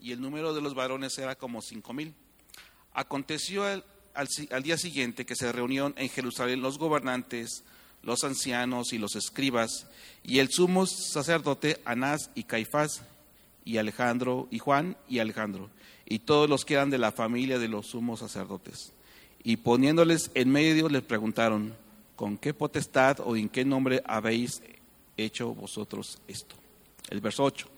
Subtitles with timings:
[0.00, 2.14] y el número de los varones era como cinco mil.
[2.94, 7.62] Aconteció al, al día siguiente que se reunieron en Jerusalén los gobernantes,
[8.02, 9.86] los ancianos y los escribas,
[10.22, 13.02] y el sumo sacerdote Anás y Caifás,
[13.66, 15.68] y Alejandro, y Juan y Alejandro,
[16.06, 18.92] y todos los que eran de la familia de los sumos sacerdotes.
[19.42, 21.74] Y poniéndoles en medio les preguntaron,
[22.16, 24.62] ¿con qué potestad o en qué nombre habéis
[25.18, 26.56] hecho vosotros esto?
[27.10, 27.73] El verso 8.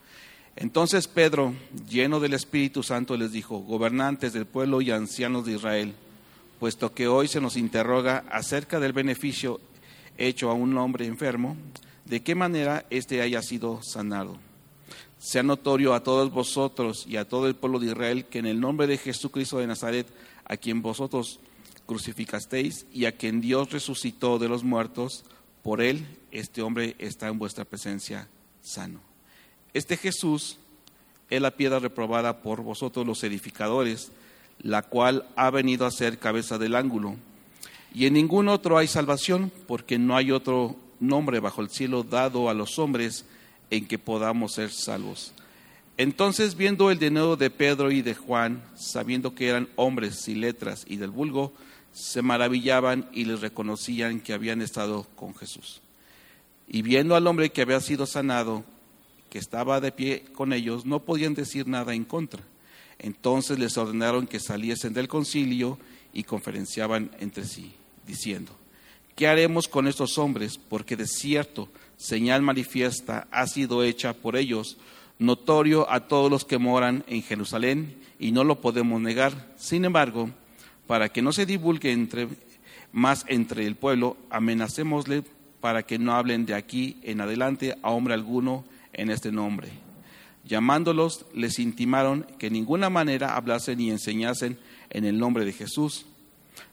[0.57, 1.55] Entonces Pedro,
[1.87, 5.95] lleno del Espíritu Santo, les dijo, gobernantes del pueblo y ancianos de Israel,
[6.59, 9.61] puesto que hoy se nos interroga acerca del beneficio
[10.17, 11.59] hecho a un hombre enfermo,
[12.07, 14.39] de qué manera éste haya sido sanado.
[15.19, 18.59] Sea notorio a todos vosotros y a todo el pueblo de Israel que en el
[18.59, 20.07] nombre de Jesucristo de Nazaret,
[20.47, 21.39] a quien vosotros
[21.85, 25.25] crucificasteis y a quien Dios resucitó de los muertos,
[25.63, 28.29] por él este hombre está en vuestra presencia
[28.63, 29.16] sano.
[29.77, 30.57] Este Jesús
[31.29, 34.11] es la piedra reprobada por vosotros los edificadores,
[34.59, 37.17] la cual ha venido a ser cabeza del ángulo.
[37.93, 42.49] Y en ningún otro hay salvación, porque no hay otro nombre bajo el cielo dado
[42.49, 43.27] a los hombres
[43.69, 45.35] en que podamos ser salvos.
[45.99, 50.87] Entonces, viendo el denuedo de Pedro y de Juan, sabiendo que eran hombres sin letras
[50.89, 51.53] y del vulgo,
[51.93, 55.83] se maravillaban y les reconocían que habían estado con Jesús.
[56.67, 58.65] Y viendo al hombre que había sido sanado,
[59.31, 62.43] que estaba de pie con ellos, no podían decir nada en contra.
[62.99, 65.79] Entonces les ordenaron que saliesen del concilio
[66.13, 67.75] y conferenciaban entre sí,
[68.07, 68.53] diciendo,
[69.15, 70.59] ¿qué haremos con estos hombres?
[70.59, 74.79] Porque de cierto, señal manifiesta ha sido hecha por ellos,
[75.19, 79.53] notorio a todos los que moran en Jerusalén, y no lo podemos negar.
[79.57, 80.31] Sin embargo,
[80.87, 82.29] para que no se divulgue entre,
[82.93, 85.23] más entre el pueblo, amenacémosle
[85.61, 88.65] para que no hablen de aquí en adelante a hombre alguno
[88.97, 89.69] en este nombre.
[90.45, 94.59] Llamándolos, les intimaron que en ninguna manera hablasen ni enseñasen
[94.91, 96.07] en el nombre de Jesús.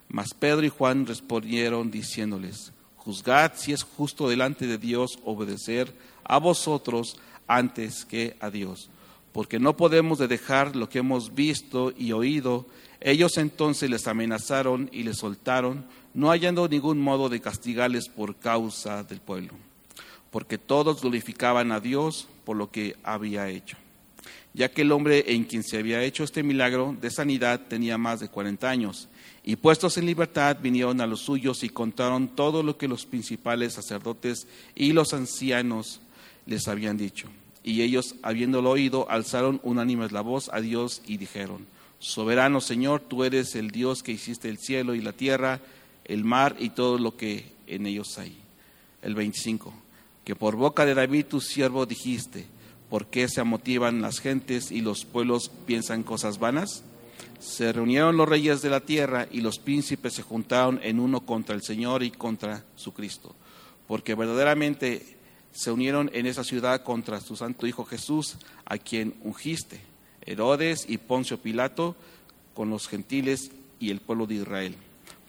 [0.10, 6.38] Mas Pedro y Juan respondieron diciéndoles, juzgad si es justo delante de Dios obedecer a
[6.38, 7.18] vosotros
[7.48, 8.90] antes que a Dios,
[9.32, 12.68] porque no podemos dejar lo que hemos visto y oído.
[13.02, 19.04] Ellos entonces les amenazaron y les soltaron, no hallando ningún modo de castigarles por causa
[19.04, 19.54] del pueblo
[20.34, 23.78] porque todos glorificaban a Dios por lo que había hecho.
[24.56, 28.20] Ya que el hombre en quien se había hecho este milagro de sanidad tenía más
[28.20, 29.10] de 40 años,
[29.44, 33.74] y puestos en libertad vinieron a los suyos y contaron todo lo que los principales
[33.74, 36.02] sacerdotes y los ancianos
[36.48, 37.28] les habían dicho.
[37.64, 41.68] Y ellos, habiéndolo oído, alzaron unánimes la voz a Dios y dijeron,
[42.00, 45.60] Soberano Señor, tú eres el Dios que hiciste el cielo y la tierra,
[46.06, 48.36] el mar y todo lo que en ellos hay.
[49.04, 49.83] El 25
[50.24, 52.46] que por boca de David tu siervo dijiste,
[52.90, 56.84] ¿por qué se amotivan las gentes y los pueblos piensan cosas vanas?
[57.40, 61.56] Se reunieron los reyes de la tierra y los príncipes se juntaron en uno contra
[61.56, 63.36] el Señor y contra su Cristo,
[63.88, 65.18] porque verdaderamente
[65.52, 69.82] se unieron en esa ciudad contra tu santo Hijo Jesús, a quien ungiste,
[70.26, 71.96] Herodes y Poncio Pilato,
[72.54, 74.76] con los gentiles y el pueblo de Israel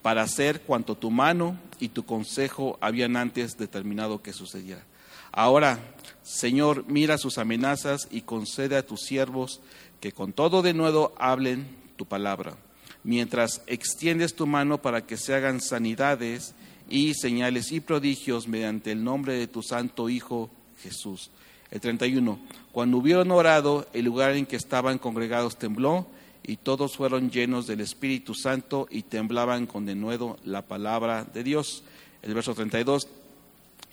[0.05, 4.85] para hacer cuanto tu mano y tu consejo habían antes determinado que sucediera.
[5.33, 5.79] Ahora,
[6.23, 9.63] Señor, mira sus amenazas y concede a tus siervos
[10.01, 11.67] que con todo de nuevo hablen
[11.97, 12.55] tu palabra,
[13.03, 16.55] mientras extiendes tu mano para que se hagan sanidades
[16.91, 20.51] y señales y prodigios mediante el nombre de tu santo Hijo
[20.83, 21.31] Jesús.
[21.71, 22.39] El 31.
[22.73, 26.07] Cuando hubieron orado, el lugar en que estaban congregados tembló
[26.47, 31.85] y todos fueron llenos del Espíritu Santo y temblaban con denuedo la palabra de Dios.
[32.23, 33.09] El verso 32,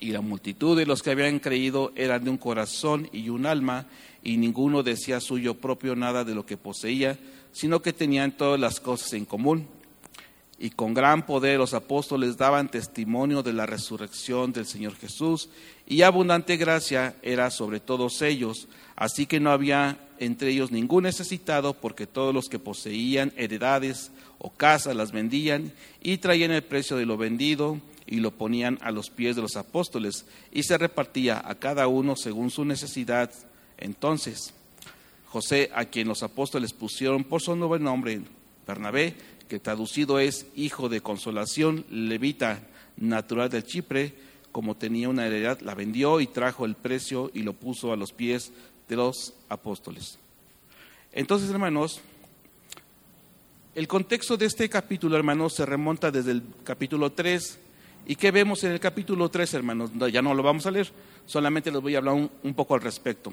[0.00, 3.86] y la multitud de los que habían creído eran de un corazón y un alma,
[4.22, 7.18] y ninguno decía suyo propio nada de lo que poseía,
[7.52, 9.66] sino que tenían todas las cosas en común.
[10.58, 15.48] Y con gran poder los apóstoles daban testimonio de la resurrección del Señor Jesús,
[15.86, 21.74] y abundante gracia era sobre todos ellos, así que no había entre ellos ningún necesitado,
[21.74, 27.06] porque todos los que poseían heredades o casas las vendían y traían el precio de
[27.06, 31.56] lo vendido y lo ponían a los pies de los apóstoles y se repartía a
[31.56, 33.32] cada uno según su necesidad.
[33.78, 34.54] Entonces,
[35.26, 38.20] José, a quien los apóstoles pusieron por su nuevo nombre,
[38.66, 39.14] Bernabé,
[39.48, 42.60] que traducido es hijo de consolación, levita,
[42.96, 44.14] natural del Chipre,
[44.52, 48.12] como tenía una heredad, la vendió y trajo el precio y lo puso a los
[48.12, 48.52] pies
[48.92, 50.18] de los apóstoles.
[51.12, 52.02] Entonces, hermanos,
[53.74, 57.58] el contexto de este capítulo, hermanos, se remonta desde el capítulo 3.
[58.06, 59.90] ¿Y qué vemos en el capítulo 3, hermanos?
[60.12, 60.92] Ya no lo vamos a leer,
[61.24, 63.32] solamente les voy a hablar un, poco al respecto.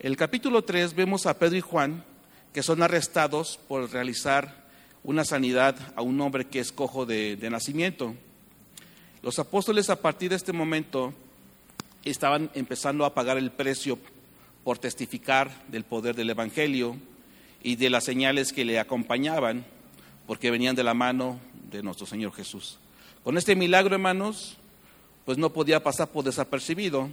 [0.00, 2.04] El capítulo 3 vemos a Pedro y Juan
[2.52, 4.66] que son arrestados por realizar
[5.04, 8.14] una sanidad a un hombre que es cojo de nacimiento.
[9.22, 11.14] Los apóstoles a partir de este momento
[12.04, 13.98] estaban empezando a pagar el precio
[14.64, 16.96] por testificar del poder del Evangelio
[17.62, 19.64] y de las señales que le acompañaban,
[20.26, 22.78] porque venían de la mano de nuestro Señor Jesús.
[23.24, 24.56] Con este milagro, hermanos,
[25.24, 27.10] pues no podía pasar por desapercibido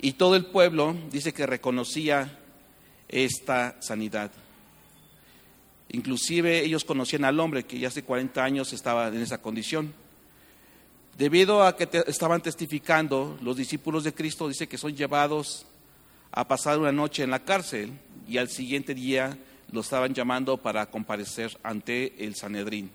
[0.00, 2.38] y todo el pueblo dice que reconocía
[3.08, 4.32] esta sanidad.
[5.90, 9.92] Inclusive ellos conocían al hombre que ya hace 40 años estaba en esa condición.
[11.18, 15.66] Debido a que estaban testificando, los discípulos de Cristo dice que son llevados
[16.32, 17.92] a pasar una noche en la cárcel
[18.26, 19.38] y al siguiente día
[19.70, 22.90] lo estaban llamando para comparecer ante el Sanedrín.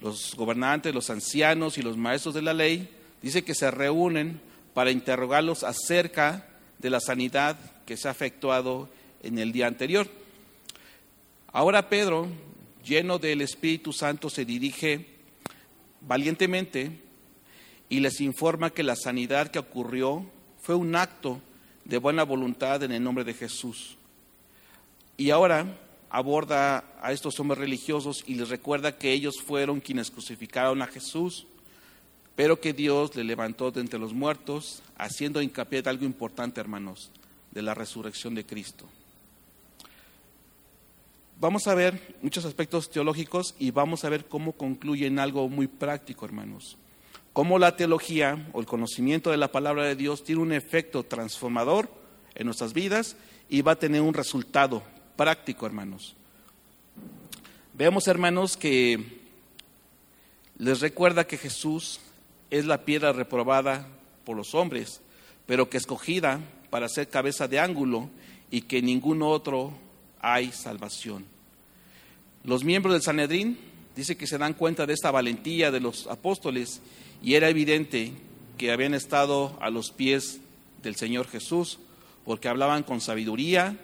[0.00, 2.88] Los gobernantes, los ancianos y los maestros de la ley
[3.22, 4.40] dice que se reúnen
[4.74, 6.46] para interrogarlos acerca
[6.78, 7.56] de la sanidad
[7.86, 8.88] que se ha efectuado
[9.22, 10.06] en el día anterior.
[11.52, 12.28] Ahora Pedro,
[12.84, 15.06] lleno del Espíritu Santo, se dirige
[16.02, 17.00] valientemente
[17.88, 20.26] y les informa que la sanidad que ocurrió
[20.60, 21.40] fue un acto
[21.86, 23.96] de buena voluntad en el nombre de Jesús.
[25.16, 25.78] Y ahora
[26.10, 31.46] aborda a estos hombres religiosos y les recuerda que ellos fueron quienes crucificaron a Jesús,
[32.34, 37.10] pero que Dios le levantó de entre los muertos, haciendo hincapié de algo importante, hermanos,
[37.52, 38.86] de la resurrección de Cristo.
[41.38, 45.66] Vamos a ver muchos aspectos teológicos y vamos a ver cómo concluye en algo muy
[45.66, 46.76] práctico, hermanos
[47.36, 51.90] cómo la teología o el conocimiento de la palabra de Dios tiene un efecto transformador
[52.34, 53.14] en nuestras vidas
[53.50, 54.82] y va a tener un resultado
[55.16, 56.16] práctico, hermanos.
[57.74, 59.20] Veamos, hermanos, que
[60.56, 62.00] les recuerda que Jesús
[62.48, 63.86] es la piedra reprobada
[64.24, 65.02] por los hombres,
[65.44, 66.40] pero que escogida
[66.70, 68.08] para ser cabeza de ángulo
[68.50, 69.74] y que en ningún otro
[70.20, 71.26] hay salvación.
[72.44, 73.58] Los miembros del Sanedrín
[73.94, 76.80] dice que se dan cuenta de esta valentía de los apóstoles
[77.26, 78.12] y era evidente
[78.56, 80.38] que habían estado a los pies
[80.84, 81.80] del Señor Jesús,
[82.24, 83.76] porque hablaban con sabiduría,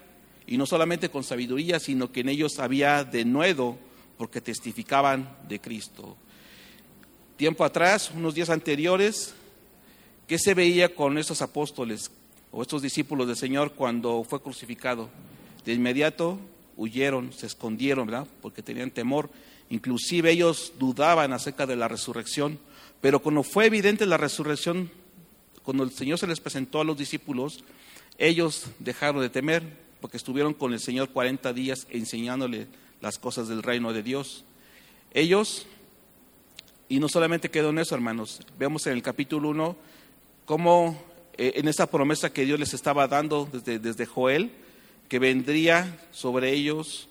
[0.46, 3.76] y no solamente con sabiduría, sino que en ellos había denuedo,
[4.16, 6.16] porque testificaban de Cristo.
[7.36, 9.34] Tiempo atrás, unos días anteriores,
[10.28, 12.12] ¿qué se veía con estos apóstoles
[12.52, 15.10] o estos discípulos del Señor cuando fue crucificado?
[15.64, 16.38] De inmediato
[16.76, 18.28] huyeron, se escondieron, ¿verdad?
[18.40, 19.30] Porque tenían temor.
[19.68, 22.60] Inclusive ellos dudaban acerca de la resurrección
[23.02, 24.88] pero cuando fue evidente la resurrección,
[25.64, 27.64] cuando el Señor se les presentó a los discípulos,
[28.16, 29.64] ellos dejaron de temer
[30.00, 32.68] porque estuvieron con el Señor 40 días enseñándole
[33.00, 34.44] las cosas del reino de Dios.
[35.12, 35.66] Ellos,
[36.88, 39.76] y no solamente quedó en eso, hermanos, vemos en el capítulo 1
[40.44, 40.96] cómo
[41.36, 44.52] eh, en esa promesa que Dios les estaba dando desde, desde Joel,
[45.08, 47.08] que vendría sobre ellos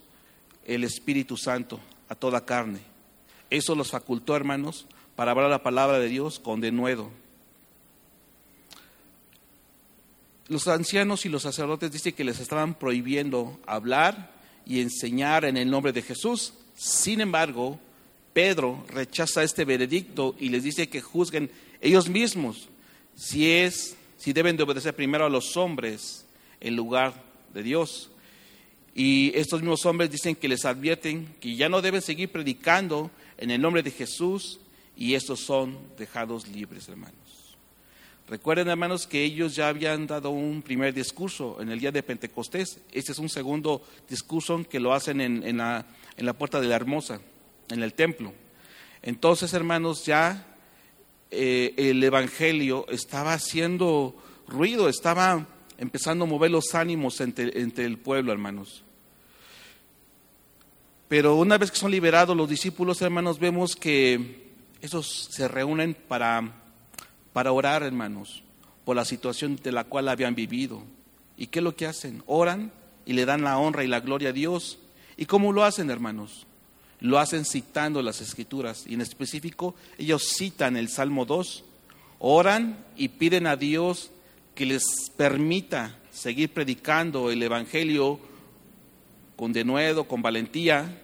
[0.65, 2.79] el Espíritu Santo a toda carne.
[3.49, 4.87] Eso los facultó, hermanos,
[5.21, 7.12] para hablar la palabra de Dios con denuedo.
[10.47, 14.31] Los ancianos y los sacerdotes dicen que les estaban prohibiendo hablar
[14.65, 16.56] y enseñar en el nombre de Jesús.
[16.75, 17.79] Sin embargo,
[18.33, 21.51] Pedro rechaza este veredicto y les dice que juzguen
[21.81, 22.69] ellos mismos
[23.15, 26.25] si es si deben de obedecer primero a los hombres
[26.62, 27.13] en lugar
[27.53, 28.09] de Dios.
[28.95, 33.51] Y estos mismos hombres dicen que les advierten que ya no deben seguir predicando en
[33.51, 34.59] el nombre de Jesús
[35.01, 37.57] y estos son dejados libres, hermanos.
[38.27, 42.79] Recuerden, hermanos, que ellos ya habían dado un primer discurso en el día de Pentecostés.
[42.91, 46.75] Este es un segundo discurso que lo hacen en, la, en la puerta de la
[46.75, 47.19] hermosa,
[47.69, 48.31] en el templo.
[49.01, 50.45] Entonces, hermanos, ya
[51.31, 54.15] eh, el Evangelio estaba haciendo
[54.47, 55.47] ruido, estaba
[55.79, 58.83] empezando a mover los ánimos entre, entre el pueblo, hermanos.
[61.07, 64.50] Pero una vez que son liberados los discípulos, hermanos, vemos que
[64.81, 66.54] esos se reúnen para,
[67.33, 68.44] para orar, hermanos,
[68.83, 70.83] por la situación de la cual habían vivido.
[71.38, 72.23] ¿Y qué es lo que hacen?
[72.26, 72.71] Oran
[73.06, 74.80] y le dan la honra y la gloria a Dios.
[75.18, 76.47] ¿Y cómo lo hacen, hermanos?
[77.00, 78.85] Lo hacen citando las escrituras.
[78.88, 81.64] Y en específico, ellos citan el Salmo 2.
[82.19, 84.11] Oran y piden a Dios
[84.56, 84.83] que les
[85.16, 88.19] permita seguir predicando el Evangelio
[89.35, 91.02] con denuedo, con valentía,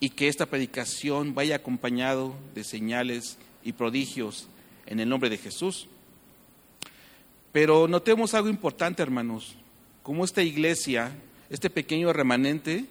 [0.00, 4.48] y que esta predicación vaya acompañado de señales y prodigios
[4.86, 5.88] en el nombre de Jesús.
[7.52, 9.56] Pero notemos algo importante, hermanos,
[10.02, 11.12] como esta iglesia,
[11.50, 12.86] este pequeño remanente,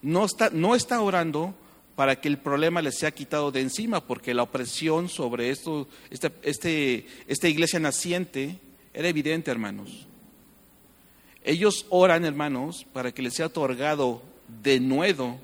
[0.00, 1.54] no está, no está orando
[1.96, 6.30] para que el problema les sea quitado de encima, porque la opresión sobre esto, este,
[6.42, 8.60] este, esta iglesia naciente
[8.94, 10.06] era evidente, hermanos.
[11.42, 14.22] Ellos oran, hermanos, para que les sea otorgado
[14.62, 15.40] de nuevo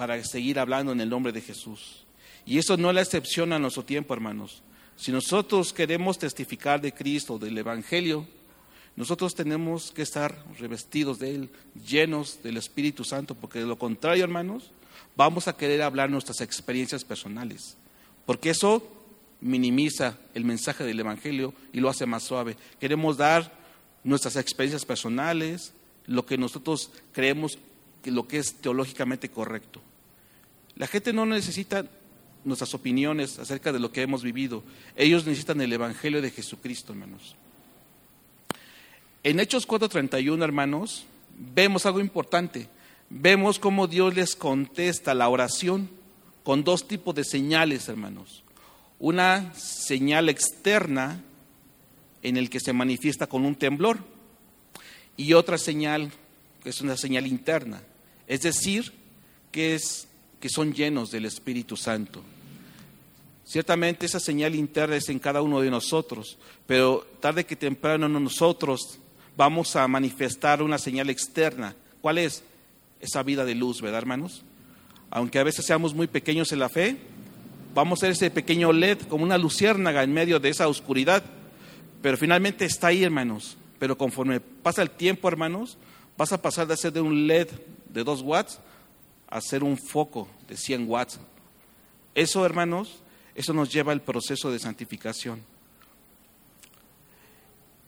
[0.00, 2.06] para seguir hablando en el nombre de Jesús.
[2.46, 4.62] Y eso no es la excepción a nuestro tiempo, hermanos.
[4.96, 8.26] Si nosotros queremos testificar de Cristo, del Evangelio,
[8.96, 11.50] nosotros tenemos que estar revestidos de Él,
[11.86, 14.70] llenos del Espíritu Santo, porque de lo contrario, hermanos,
[15.16, 17.76] vamos a querer hablar nuestras experiencias personales,
[18.24, 18.82] porque eso
[19.42, 22.56] minimiza el mensaje del Evangelio y lo hace más suave.
[22.78, 23.52] Queremos dar
[24.02, 25.74] nuestras experiencias personales,
[26.06, 27.58] lo que nosotros creemos
[28.02, 29.82] que lo que es teológicamente correcto.
[30.80, 31.84] La gente no necesita
[32.42, 34.62] nuestras opiniones acerca de lo que hemos vivido.
[34.96, 37.36] Ellos necesitan el Evangelio de Jesucristo, hermanos.
[39.22, 41.04] En Hechos 4:31, hermanos,
[41.54, 42.70] vemos algo importante.
[43.10, 45.90] Vemos cómo Dios les contesta la oración
[46.44, 48.42] con dos tipos de señales, hermanos.
[48.98, 51.22] Una señal externa
[52.22, 53.98] en el que se manifiesta con un temblor
[55.18, 56.10] y otra señal
[56.62, 57.82] que es una señal interna,
[58.26, 58.94] es decir,
[59.52, 60.06] que es
[60.40, 62.22] que son llenos del Espíritu Santo.
[63.44, 68.98] Ciertamente esa señal interna es en cada uno de nosotros, pero tarde que temprano nosotros
[69.36, 71.74] vamos a manifestar una señal externa.
[72.00, 72.42] ¿Cuál es?
[73.00, 74.44] Esa vida de luz, ¿verdad, hermanos?
[75.10, 76.96] Aunque a veces seamos muy pequeños en la fe,
[77.74, 81.22] vamos a ser ese pequeño LED como una luciérnaga en medio de esa oscuridad,
[82.02, 83.56] pero finalmente está ahí, hermanos.
[83.78, 85.76] Pero conforme pasa el tiempo, hermanos,
[86.16, 87.48] vas a pasar de ser de un LED
[87.88, 88.60] de 2 watts
[89.30, 91.20] hacer un foco de 100 watts.
[92.14, 93.02] Eso, hermanos,
[93.34, 95.42] eso nos lleva al proceso de santificación.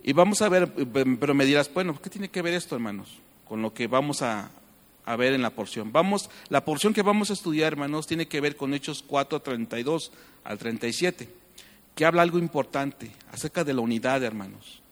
[0.04, 3.62] Y vamos a ver, pero me dirás, bueno, ¿qué tiene que ver esto, hermanos, con
[3.62, 4.50] lo que vamos a,
[5.04, 5.92] a ver en la porción?
[5.92, 10.12] Vamos, la porción que vamos a estudiar, hermanos, tiene que ver con Hechos 4, 32
[10.44, 11.28] al 37,
[11.94, 14.82] que habla algo importante acerca de la unidad, hermanos.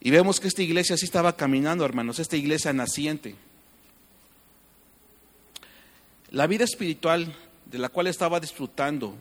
[0.00, 3.36] Y vemos que esta iglesia sí estaba caminando, hermanos, esta iglesia naciente.
[6.30, 7.34] La vida espiritual
[7.66, 9.16] de la cual estaba disfrutando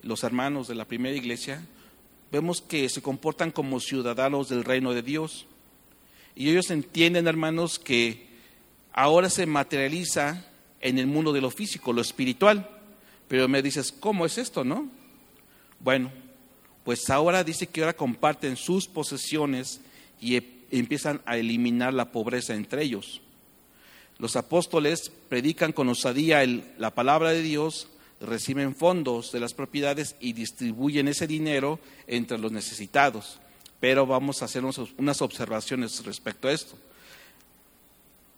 [0.00, 1.62] los hermanos de la primera iglesia,
[2.32, 5.46] vemos que se comportan como ciudadanos del reino de Dios.
[6.34, 8.28] Y ellos entienden, hermanos, que
[8.94, 10.46] ahora se materializa
[10.80, 12.66] en el mundo de lo físico, lo espiritual.
[13.28, 14.88] Pero me dices, ¿cómo es esto, no?
[15.80, 16.10] Bueno,
[16.82, 19.82] pues ahora dice que ahora comparten sus posesiones
[20.18, 23.20] y e, empiezan a eliminar la pobreza entre ellos.
[24.24, 26.46] Los apóstoles predican con osadía
[26.78, 27.88] la palabra de Dios,
[28.22, 33.38] reciben fondos de las propiedades y distribuyen ese dinero entre los necesitados.
[33.80, 36.74] Pero vamos a hacer unas observaciones respecto a esto.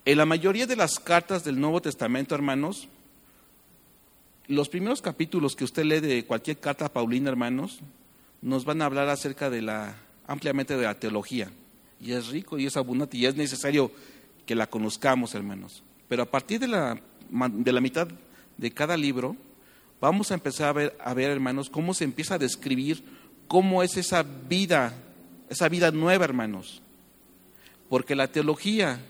[0.04, 2.88] En la mayoría de las cartas del Nuevo Testamento, hermanos,
[4.48, 7.78] los primeros capítulos que usted lee de cualquier carta paulina, hermanos,
[8.42, 9.94] nos van a hablar acerca de la
[10.26, 11.48] ampliamente de la teología.
[12.00, 13.92] Y es rico y es abundante y es necesario
[14.46, 15.82] que la conozcamos, hermanos.
[16.08, 18.08] Pero a partir de la, de la mitad
[18.56, 19.36] de cada libro,
[20.00, 23.04] vamos a empezar a ver, a ver, hermanos, cómo se empieza a describir
[23.48, 24.94] cómo es esa vida,
[25.48, 26.82] esa vida nueva, hermanos.
[27.88, 29.00] Porque la teología,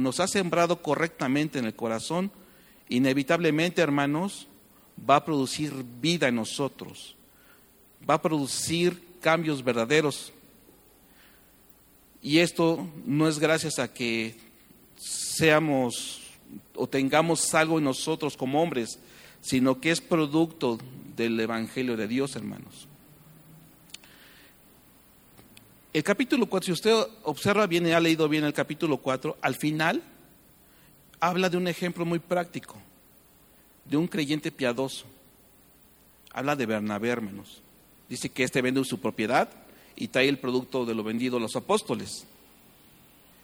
[0.00, 2.30] nos ha sembrado correctamente en el corazón,
[2.88, 4.48] inevitablemente, hermanos,
[5.08, 7.16] va a producir vida en nosotros,
[8.08, 10.32] va a producir cambios verdaderos.
[12.22, 14.45] Y esto no es gracias a que
[15.36, 16.22] seamos
[16.74, 18.98] o tengamos algo en nosotros como hombres,
[19.40, 20.78] sino que es producto
[21.16, 22.88] del Evangelio de Dios, hermanos.
[25.92, 29.54] El capítulo 4, si usted observa bien y ha leído bien el capítulo 4, al
[29.54, 30.02] final
[31.20, 32.76] habla de un ejemplo muy práctico,
[33.84, 35.06] de un creyente piadoso.
[36.32, 37.62] Habla de Bernabé, hermanos.
[38.10, 39.48] Dice que éste vende su propiedad
[39.96, 42.26] y trae el producto de lo vendido a los apóstoles.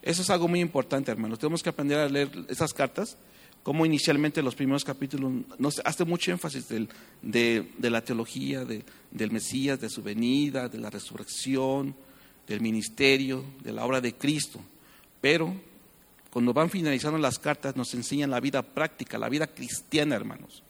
[0.02, 1.38] Eso es algo muy importante, hermanos.
[1.38, 3.16] Tenemos que aprender a leer esas cartas,
[3.62, 9.88] como inicialmente los primeros capítulos nos hace mucho énfasis de, la teología, del Mesías, de
[9.88, 11.94] su venida, de la resurrección,
[12.48, 14.60] del ministerio, de la obra de Cristo.
[15.20, 15.54] Pero
[16.32, 20.64] cuando van finalizando las cartas nos enseñan la vida práctica, la vida cristiana, hermanos.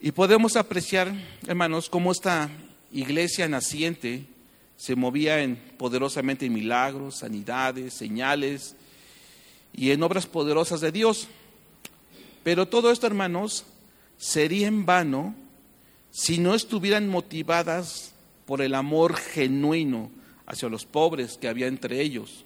[0.00, 1.12] Y podemos apreciar,
[1.46, 2.50] hermanos, cómo esta
[2.90, 4.26] iglesia naciente
[4.76, 8.76] se movía en, poderosamente en milagros, sanidades, señales
[9.72, 11.28] y en obras poderosas de Dios.
[12.42, 13.64] Pero todo esto, hermanos,
[14.18, 15.34] sería en vano
[16.10, 18.12] si no estuvieran motivadas
[18.46, 20.10] por el amor genuino
[20.46, 22.44] hacia los pobres que había entre ellos.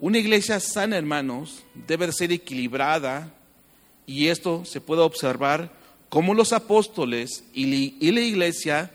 [0.00, 3.34] Una iglesia sana, hermanos, debe ser equilibrada
[4.06, 5.72] y esto se puede observar
[6.08, 8.90] como los apóstoles y la iglesia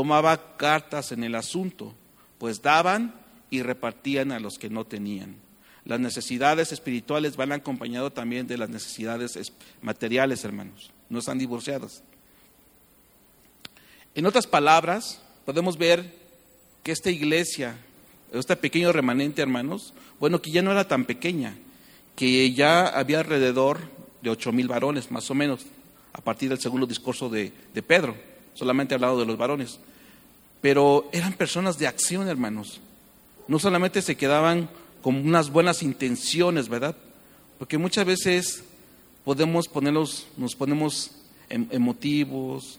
[0.00, 1.92] tomaba cartas en el asunto,
[2.38, 3.12] pues daban
[3.50, 5.36] y repartían a los que no tenían.
[5.84, 9.52] Las necesidades espirituales van acompañadas también de las necesidades
[9.82, 10.90] materiales, hermanos.
[11.10, 12.02] No están divorciadas.
[14.14, 16.14] En otras palabras, podemos ver
[16.82, 17.76] que esta iglesia,
[18.32, 21.58] este pequeño remanente, hermanos, bueno, que ya no era tan pequeña,
[22.16, 23.80] que ya había alrededor
[24.22, 25.66] de ocho mil varones, más o menos,
[26.14, 28.16] a partir del segundo discurso de, de Pedro,
[28.54, 29.78] solamente hablado de los varones.
[30.60, 32.80] Pero eran personas de acción, hermanos.
[33.48, 34.68] No solamente se quedaban
[35.02, 36.96] con unas buenas intenciones, ¿verdad?
[37.58, 38.64] Porque muchas veces
[39.24, 41.12] podemos ponerlos, nos ponemos
[41.48, 42.78] em, emotivos,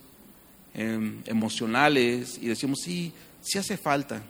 [0.74, 4.22] em, emocionales y decimos, sí, sí hace falta,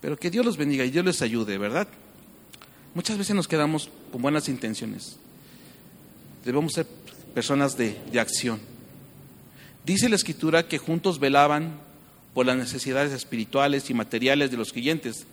[0.00, 1.88] pero que Dios los bendiga y Dios les ayude, ¿verdad?
[2.94, 5.16] Muchas veces nos quedamos con buenas intenciones.
[6.44, 6.86] Debemos ser
[7.34, 8.60] personas de, de acción.
[9.84, 11.85] Dice la escritura que juntos velaban
[12.36, 15.24] por las necesidades espirituales y materiales de los creyentes,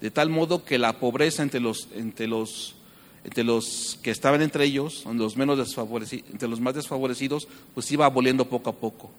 [0.00, 2.76] de tal modo que la pobreza entre los, entre los,
[3.24, 8.06] entre los que estaban entre ellos, los, menos desfavorecidos, entre los más desfavorecidos, pues iba
[8.06, 9.10] aboliendo poco a poco.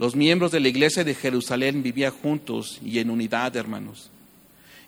[0.00, 4.10] Los miembros de la iglesia de Jerusalén vivían juntos y en unidad, hermanos.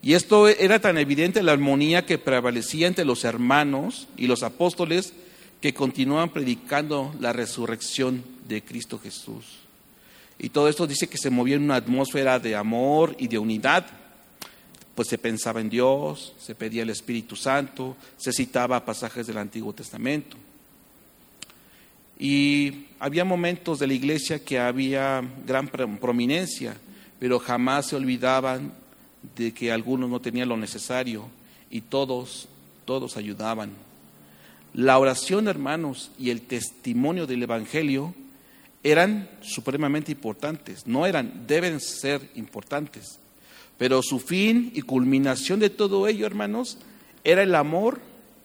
[0.02, 5.12] Y esto era tan evidente la armonía que prevalecía entre los hermanos y los apóstoles
[5.60, 9.65] que continuaban predicando la resurrección de Cristo Jesús.
[10.38, 13.86] Y todo esto dice que se movía en una atmósfera de amor y de unidad,
[14.94, 19.72] pues se pensaba en Dios, se pedía el Espíritu Santo, se citaba pasajes del Antiguo
[19.72, 20.36] Testamento.
[22.18, 26.76] Y había momentos de la iglesia que había gran prominencia,
[27.18, 28.72] pero jamás se olvidaban
[29.36, 31.28] de que algunos no tenían lo necesario
[31.70, 32.48] y todos,
[32.84, 33.70] todos ayudaban.
[34.72, 38.14] La oración, hermanos, y el testimonio del Evangelio
[38.90, 43.18] eran supremamente importantes, no eran, deben ser importantes.
[43.78, 46.78] Pero su fin y culminación de todo ello, hermanos,
[47.24, 48.00] era el amor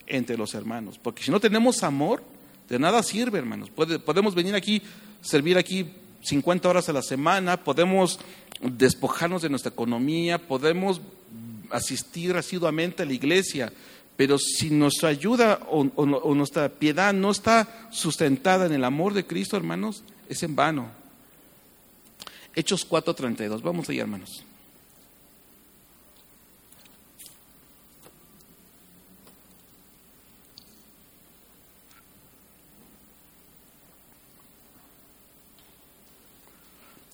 [0.07, 0.97] entre los hermanos.
[0.97, 2.23] Porque si no tenemos amor,
[2.67, 3.69] de nada sirve, hermanos.
[3.69, 4.81] podemos venir aquí,
[5.21, 5.91] servir aquí
[6.23, 8.19] 50 horas a la semana, podemos
[8.61, 11.01] despojarnos de nuestra economía, podemos
[11.69, 13.71] asistir asiduamente a la iglesia,
[14.17, 15.83] pero si nuestra ayuda o,
[16.35, 20.89] nuestra piedad no está sustentada en el amor de Cristo, hermanos, es en vano.
[22.53, 24.43] Hechos 4:32, vamos allá, hermanos.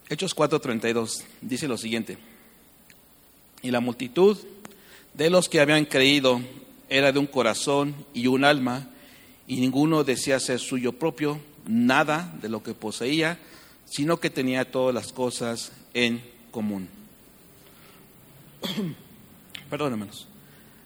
[0.09, 2.17] Hechos 4:32 dice lo siguiente,
[3.61, 4.37] y la multitud
[5.13, 6.41] de los que habían creído
[6.89, 8.89] era de un corazón y un alma,
[9.47, 13.39] y ninguno decía ser suyo propio nada de lo que poseía,
[13.85, 16.21] sino que tenía todas las cosas en
[16.51, 16.89] común.
[19.69, 20.27] Perdón, hermanos.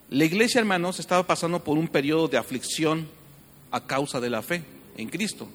[0.10, 3.08] La iglesia, hermanos, estaba pasando por un periodo de aflicción
[3.72, 4.64] a causa de la fe
[4.98, 5.48] en Cristo.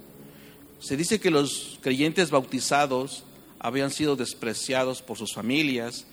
[0.81, 3.25] Se dice que los creyentes bautizados
[3.59, 6.07] habían sido despreciados por sus familias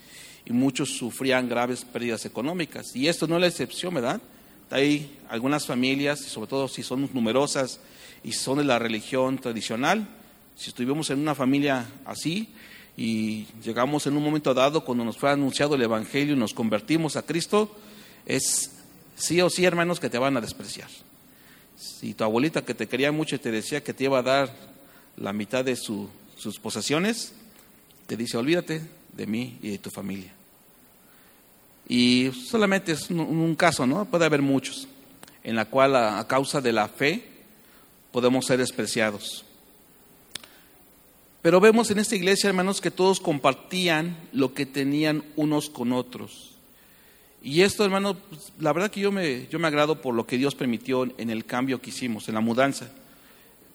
[0.45, 2.95] y muchos sufrían graves pérdidas económicas.
[2.95, 4.21] Y esto no es la excepción, ¿verdad?
[4.69, 7.79] Hay algunas familias, sobre todo si son numerosas
[8.23, 10.07] y son de la religión tradicional,
[10.55, 12.49] si estuvimos en una familia así
[12.95, 17.15] y llegamos en un momento dado cuando nos fue anunciado el Evangelio y nos convertimos
[17.15, 17.75] a Cristo,
[18.25, 18.71] es
[19.15, 20.89] sí o sí, hermanos, que te van a despreciar.
[21.75, 24.55] Si tu abuelita que te quería mucho y te decía que te iba a dar
[25.17, 26.09] la mitad de su
[26.43, 27.31] sus posesiones,
[28.05, 28.81] te dice, olvídate
[29.15, 30.33] de mí y de tu familia.
[31.87, 34.05] Y solamente es un, caso, ¿no?
[34.05, 34.87] Puede haber muchos,
[35.43, 37.23] en la cual a, causa de la fe
[38.11, 39.45] podemos ser despreciados.
[41.41, 46.51] Pero vemos en esta iglesia, hermanos, que todos compartían lo que tenían unos con otros.
[47.41, 50.37] Y esto, hermano, pues, la verdad que yo me, yo me agrado por lo que
[50.37, 52.89] Dios permitió en el cambio que hicimos, en la mudanza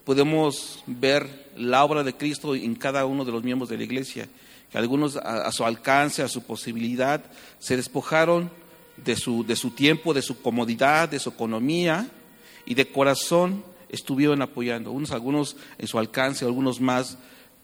[0.09, 4.27] podemos ver la obra de Cristo en cada uno de los miembros de la iglesia,
[4.74, 7.24] algunos a, su alcance, a su posibilidad,
[7.59, 8.50] se despojaron
[8.96, 12.09] de su, de su tiempo, de su comodidad, de su economía
[12.66, 17.16] y de corazón estuvieron apoyando, unos algunos en su alcance, algunos más,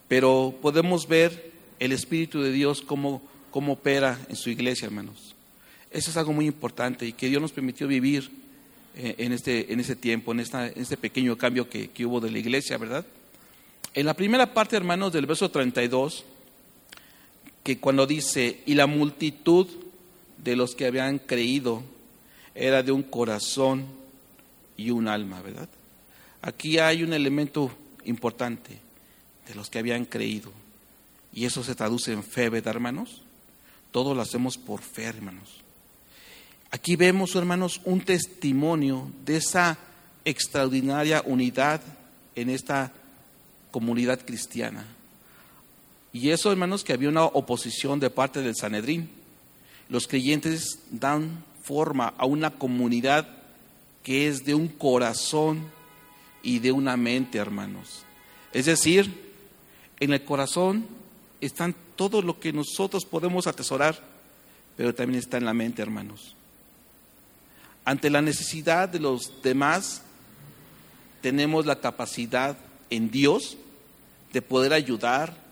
[0.08, 5.34] pero podemos ver el Espíritu de Dios cómo, cómo opera en su iglesia, hermanos.
[5.90, 8.30] Eso es algo muy importante y que Dios nos permitió vivir
[8.96, 12.20] eh, en este, en ese tiempo, en, esta, en este pequeño cambio que, que hubo
[12.20, 13.04] de la iglesia, ¿verdad?
[13.92, 16.24] En la primera parte, hermanos, del verso 32,
[17.64, 19.66] que cuando dice, y la multitud
[20.38, 21.82] de los que habían creído
[22.54, 23.86] era de un corazón
[24.76, 25.68] y un alma, ¿verdad?
[26.42, 27.72] Aquí hay un elemento
[28.04, 28.78] importante
[29.48, 30.52] de los que habían creído.
[31.32, 33.24] Y eso se traduce en fe, ¿verdad, hermanos?
[33.94, 35.60] todo lo hacemos por fe, hermanos.
[36.72, 39.78] Aquí vemos, hermanos, un testimonio de esa
[40.24, 41.80] extraordinaria unidad
[42.34, 42.92] en esta
[43.70, 44.84] comunidad cristiana.
[46.14, 49.10] Y eso, hermanos, que había una oposición de parte del Sanedrín.
[49.88, 53.26] Los creyentes dan forma a una comunidad
[54.04, 55.64] que es de un corazón
[56.40, 58.04] y de una mente, hermanos.
[58.52, 59.32] Es decir,
[59.98, 60.86] en el corazón
[61.40, 64.00] están todo lo que nosotros podemos atesorar,
[64.76, 66.36] pero también está en la mente, hermanos.
[67.84, 70.02] Ante la necesidad de los demás,
[71.22, 72.56] tenemos la capacidad
[72.88, 73.56] en Dios
[74.32, 75.43] de poder ayudar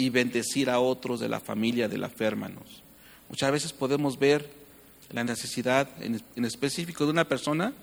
[0.00, 2.82] y bendecir a otros de la familia de la fe, hermanos.
[3.28, 4.48] Muchas veces podemos ver
[5.12, 7.74] la necesidad en, específico de una persona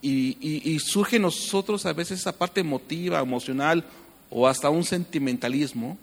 [0.00, 3.84] y, surge en nosotros a veces esa parte emotiva, emocional
[4.30, 5.98] o hasta un sentimentalismo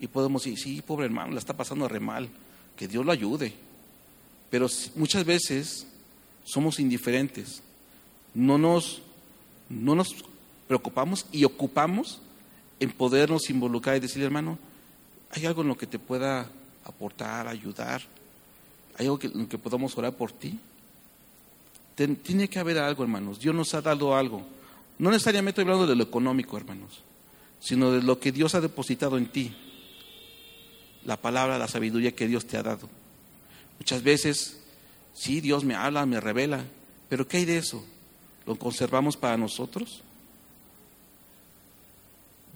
[0.00, 2.28] y podemos decir, sí, pobre hermano, la está pasando re mal,
[2.74, 3.52] que Dios lo ayude.
[4.50, 5.86] Pero muchas veces
[6.42, 7.62] somos indiferentes,
[8.34, 9.00] no nos,
[9.68, 10.08] no nos
[10.66, 12.20] preocupamos y ocupamos
[12.78, 14.58] en podernos involucrar y decirle, hermano,
[15.30, 16.48] hay algo en lo que te pueda
[16.84, 18.02] aportar, ayudar,
[18.98, 20.58] hay algo en lo que podamos orar por ti.
[21.94, 23.40] tiene que haber algo, hermanos.
[23.40, 24.42] Dios nos ha dado algo.
[24.98, 27.02] No necesariamente hablando de lo económico, hermanos,
[27.60, 29.54] sino de lo que Dios ha depositado en ti.
[31.04, 32.88] La palabra, la sabiduría que Dios te ha dado.
[33.78, 34.62] Muchas veces,
[35.12, 36.64] sí, Dios me habla, me revela,
[37.08, 37.84] pero ¿qué hay de eso?
[38.46, 40.02] ¿Lo conservamos para nosotros?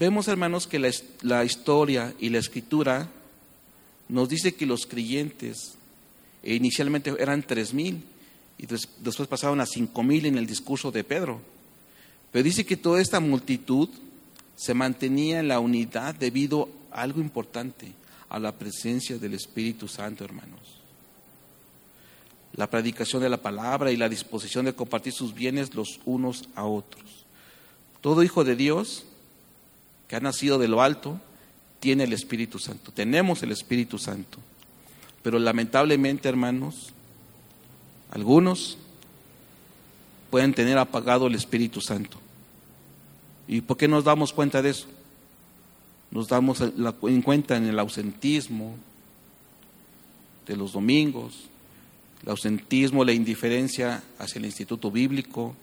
[0.01, 3.11] Vemos, hermanos, que la, historia y la escritura
[4.09, 5.75] nos dice que los creyentes
[6.43, 8.03] eh, inicialmente eran tres mil
[8.57, 11.43] y después pasaron a cinco mil en el discurso de Pedro.
[12.33, 13.91] Pero dice que toda esta multitud
[14.57, 17.93] se mantenía en la unidad debido a algo importante,
[18.31, 20.81] a la presencia del Espíritu Santo, hermanos.
[22.55, 26.65] La predicación de la palabra y la disposición de compartir sus bienes los unos a
[26.65, 27.27] otros.
[28.01, 29.05] Todo hijo de Dios
[30.11, 31.21] que ha nacido de lo alto,
[31.79, 32.91] tiene el Espíritu Santo.
[32.91, 34.39] Tenemos el Espíritu Santo.
[35.23, 36.93] Pero lamentablemente, hermanos,
[38.11, 38.77] algunos
[40.29, 42.19] pueden tener apagado el Espíritu Santo.
[43.47, 44.89] ¿Y por qué nos damos cuenta de eso?
[46.11, 48.75] Nos damos en cuenta en el ausentismo
[50.45, 51.45] de los domingos,
[52.25, 55.55] el ausentismo, la indiferencia hacia el instituto bíblico,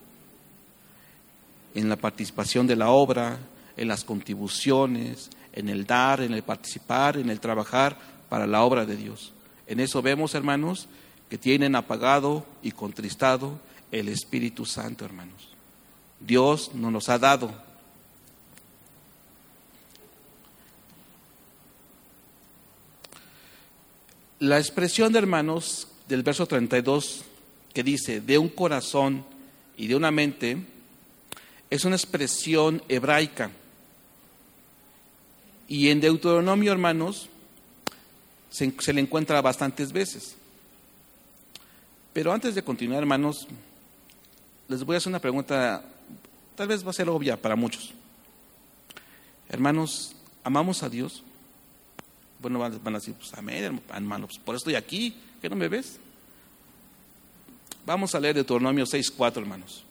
[1.75, 3.39] en la participación de la obra,
[3.77, 8.85] en las contribuciones, en el dar, en el participar, en el trabajar para la obra
[8.85, 9.33] de Dios.
[9.67, 10.87] En eso vemos, hermanos,
[11.29, 13.59] que tienen apagado y contristado
[13.91, 15.49] el Espíritu Santo, hermanos.
[16.19, 17.53] Dios nos ha dado.
[24.39, 27.23] La expresión de hermanos del verso 32
[27.73, 29.23] que dice, de un corazón
[29.75, 30.57] y de una mente,
[31.69, 33.51] es una expresión hebraica
[35.67, 37.29] y en Deuteronomio, hermanos,
[38.49, 40.35] se, le encuentra bastantes veces.
[42.13, 43.47] Pero antes de continuar, hermanos,
[44.67, 45.83] les voy a hacer una pregunta,
[46.55, 47.93] tal vez va a ser obvia para muchos.
[49.49, 51.23] Hermanos, ¿amamos a Dios?
[52.41, 55.99] Bueno, van, a decir, pues amén, hermanos, por eso estoy aquí, ¿que no me ves?
[57.85, 59.86] Vamos a leer Deuteronomio 6.4, hermanos.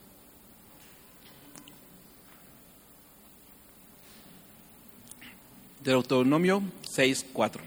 [5.92, 7.60] Deuteronomio 6:4.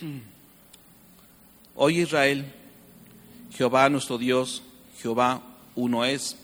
[1.76, 2.52] Oye Israel,
[3.52, 4.62] Jehová nuestro Dios,
[4.98, 5.42] Jehová
[5.74, 6.36] uno es.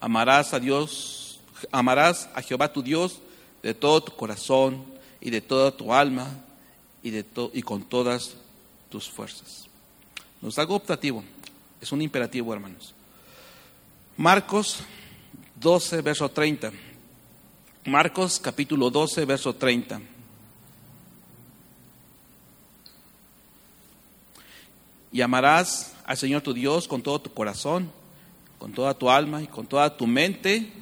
[0.00, 1.38] Amarás a Dios,
[1.70, 3.20] amarás a Jehová tu Dios
[3.62, 4.84] de todo tu corazón
[5.20, 6.28] y de toda tu alma
[7.02, 8.34] y, de y con todas
[8.88, 9.66] tus fuerzas.
[10.40, 11.22] No es algo optativo,
[11.80, 12.94] es un imperativo, hermanos.
[14.16, 14.78] Marcos
[15.60, 16.72] 12, verso 30.
[17.84, 20.00] Marcos capítulo 12, verso 30.
[25.10, 27.90] Y amarás al Señor tu Dios con todo tu corazón,
[28.60, 30.72] con toda tu alma y con toda tu mente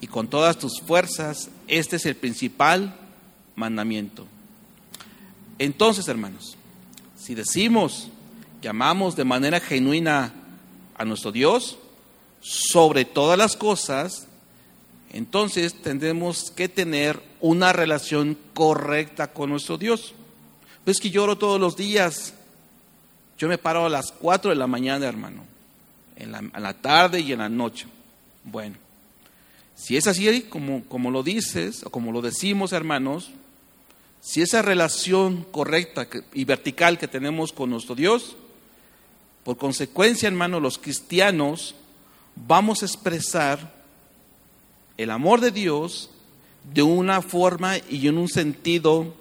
[0.00, 1.50] y con todas tus fuerzas.
[1.68, 2.96] Este es el principal
[3.54, 4.26] mandamiento.
[5.60, 6.56] Entonces, hermanos,
[7.16, 8.08] si decimos
[8.60, 10.34] que amamos de manera genuina
[10.98, 11.78] a nuestro Dios,
[12.40, 14.26] sobre todas las cosas,
[15.14, 20.12] entonces tendremos que tener una relación correcta con nuestro Dios.
[20.84, 22.34] Pues que lloro todos los días.
[23.38, 25.44] Yo me paro a las 4 de la mañana, hermano,
[26.16, 27.86] en la, tarde y en la noche.
[28.42, 28.74] Bueno,
[29.76, 33.30] si es así como, como lo dices o como lo decimos, hermanos,
[34.20, 38.34] si esa relación correcta y vertical que tenemos con nuestro Dios,
[39.44, 41.76] por consecuencia, hermano, los cristianos
[42.34, 43.73] vamos a expresar
[44.96, 46.10] el amor de Dios
[46.72, 49.14] de una forma y en un sentido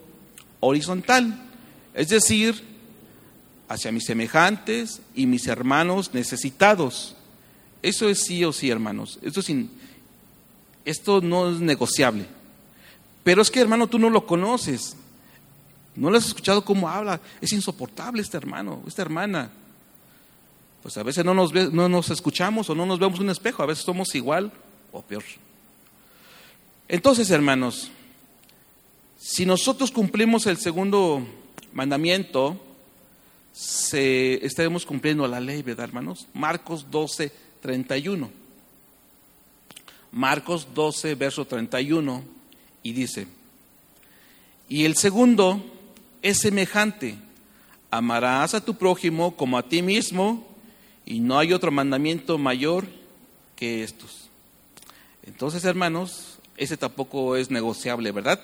[0.60, 1.50] horizontal,
[1.94, 2.64] es decir,
[3.68, 7.16] hacia mis semejantes y mis hermanos necesitados.
[7.82, 9.20] Eso es sí o sí, hermanos.
[9.22, 9.42] Esto,
[10.86, 12.26] esto no es negociable.
[13.24, 14.96] Pero es que, hermano, tú no lo conoces.
[15.96, 17.20] No lo has escuchado cómo habla.
[17.42, 19.52] Es insoportable este hermano, esta hermana.
[20.82, 23.64] Pues a veces no nos, no nos escuchamos o no nos vemos un espejo.
[23.64, 24.52] A veces somos igual
[24.92, 25.24] o peor.
[26.94, 27.90] Entonces, hermanos,
[29.18, 31.26] si nosotros cumplimos el segundo
[31.74, 32.64] mandamiento,
[33.52, 36.28] estaremos cumpliendo la ley, ¿verdad, hermanos?
[36.36, 37.32] Marcos 12,
[37.64, 38.30] 31.
[40.12, 42.24] Marcos 12, verso 31,
[42.84, 43.26] y dice,
[44.70, 45.66] y el segundo
[46.22, 47.16] es semejante,
[47.90, 50.48] amarás a tu prójimo como a ti mismo,
[51.08, 52.86] y no hay otro mandamiento mayor
[53.56, 54.30] que estos.
[55.24, 58.40] Entonces, hermanos, ese tampoco es negociable, ¿verdad?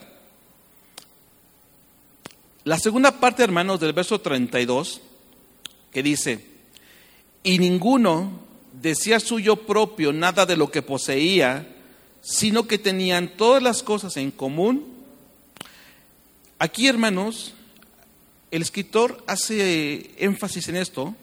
[2.64, 5.02] La segunda parte, hermanos, del verso 32,
[5.92, 6.46] que dice,
[7.44, 8.42] y ninguno
[8.74, 11.68] decía suyo propio nada de lo que poseía,
[12.22, 14.86] sino que tenían todas las cosas en común.
[16.60, 17.54] Aquí, hermanos,
[18.52, 21.16] el escritor hace énfasis en esto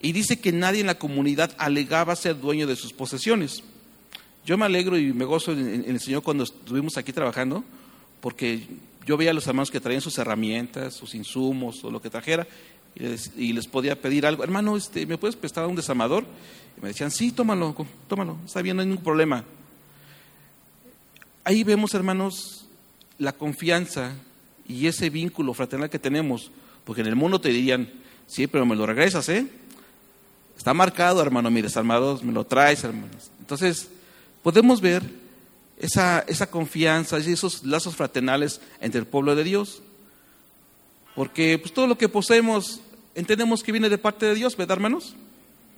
[0.00, 3.62] y dice que nadie en la comunidad alegaba ser dueño de sus posesiones.
[4.46, 7.64] Yo me alegro y me gozo en, el Señor cuando estuvimos aquí trabajando,
[8.20, 8.62] porque
[9.04, 12.46] yo veía a los hermanos que traían sus herramientas, sus insumos o lo que trajera,
[12.94, 14.44] y les, podía pedir algo.
[14.44, 16.24] Hermano, este, ¿me puedes prestar un desamador?
[16.78, 17.74] Y me decían, sí, tómalo,
[18.06, 19.42] tómalo, está bien, no hay ningún problema.
[21.42, 22.68] Ahí vemos, hermanos,
[23.18, 24.12] la confianza
[24.68, 26.52] y ese vínculo fraternal que tenemos,
[26.84, 27.90] porque en el mundo te dirían,
[28.28, 29.44] sí, pero me lo regresas, ¿eh?
[30.56, 33.32] Está marcado, hermano, mi desamador, me lo traes, hermanos.
[33.40, 33.90] Entonces,
[34.46, 35.02] podemos ver
[35.76, 39.82] esa, esa confianza y esos lazos fraternales entre el pueblo de Dios.
[41.16, 42.80] Porque pues, todo lo que poseemos
[43.16, 45.16] entendemos que viene de parte de Dios, ¿verdad, hermanos?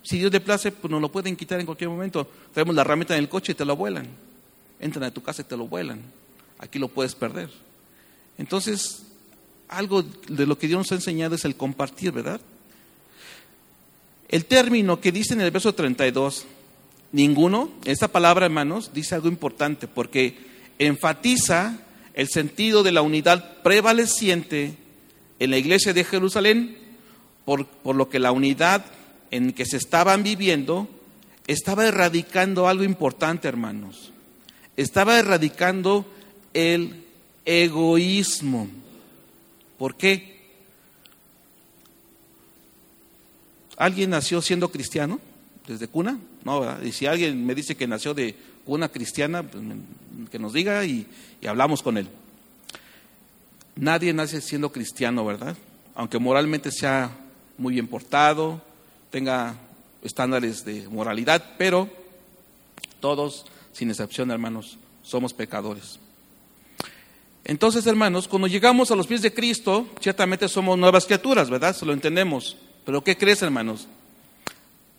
[0.02, 2.30] Si Dios le place, pues nos lo pueden quitar en cualquier momento.
[2.52, 4.06] Traemos la herramienta en el coche y te lo vuelan.
[4.78, 6.02] Entran a tu casa y te lo vuelan.
[6.58, 7.48] Aquí lo puedes perder.
[8.36, 9.02] Entonces,
[9.68, 12.42] algo de lo que Dios nos ha enseñado es el compartir, ¿verdad?
[14.28, 16.44] El término que dice en el verso 32,
[17.12, 20.36] ninguno, esta palabra, hermanos, dice algo importante porque
[20.78, 21.78] enfatiza
[22.14, 24.74] el sentido de la unidad prevaleciente
[25.38, 26.76] en la iglesia de Jerusalén,
[27.44, 28.84] por, por lo que la unidad
[29.30, 30.88] en que se estaban viviendo
[31.46, 34.12] estaba erradicando algo importante, hermanos.
[34.76, 36.04] Estaba erradicando
[36.52, 37.04] el
[37.44, 38.68] egoísmo.
[39.78, 40.38] ¿Por qué?
[43.76, 45.20] ¿Alguien nació siendo cristiano
[45.72, 46.18] desde cuna?
[46.44, 49.62] No, Y si alguien me dice que nació de cuna cristiana, pues,
[50.30, 51.06] que nos diga y,
[51.46, 52.08] hablamos con él.
[53.76, 55.56] Nadie nace siendo cristiano, ¿verdad?
[55.94, 57.10] Aunque moralmente sea
[57.56, 58.60] muy bien portado,
[59.10, 59.56] tenga
[60.02, 61.88] estándares de moralidad, pero
[63.00, 65.98] todos, sin excepción, hermanos, somos pecadores.
[67.44, 71.74] Entonces, hermanos, cuando llegamos a los pies de Cristo, ciertamente somos nuevas criaturas, ¿verdad?
[71.74, 72.56] Se lo entendemos.
[72.84, 73.88] Pero ¿qué crees, hermanos?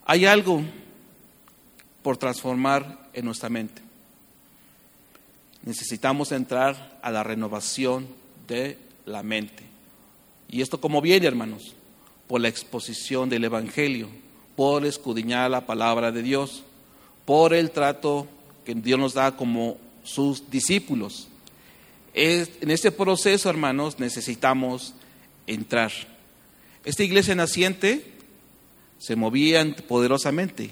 [0.06, 0.62] Hay algo
[2.02, 3.82] por transformar en nuestra mente.
[5.62, 8.08] Necesitamos entrar a la renovación
[8.48, 9.62] de la mente.
[10.48, 11.74] ¿Y esto cómo viene, hermanos?
[12.26, 14.08] Por la exposición del Evangelio,
[14.56, 16.64] por escudriñar la palabra de Dios,
[17.24, 18.26] por el trato
[18.64, 21.28] que Dios nos da como sus discípulos.
[22.12, 24.94] en este proceso, hermanos, necesitamos
[25.46, 25.92] entrar.
[26.84, 28.19] Esta iglesia naciente
[29.00, 30.70] se movían poderosamente,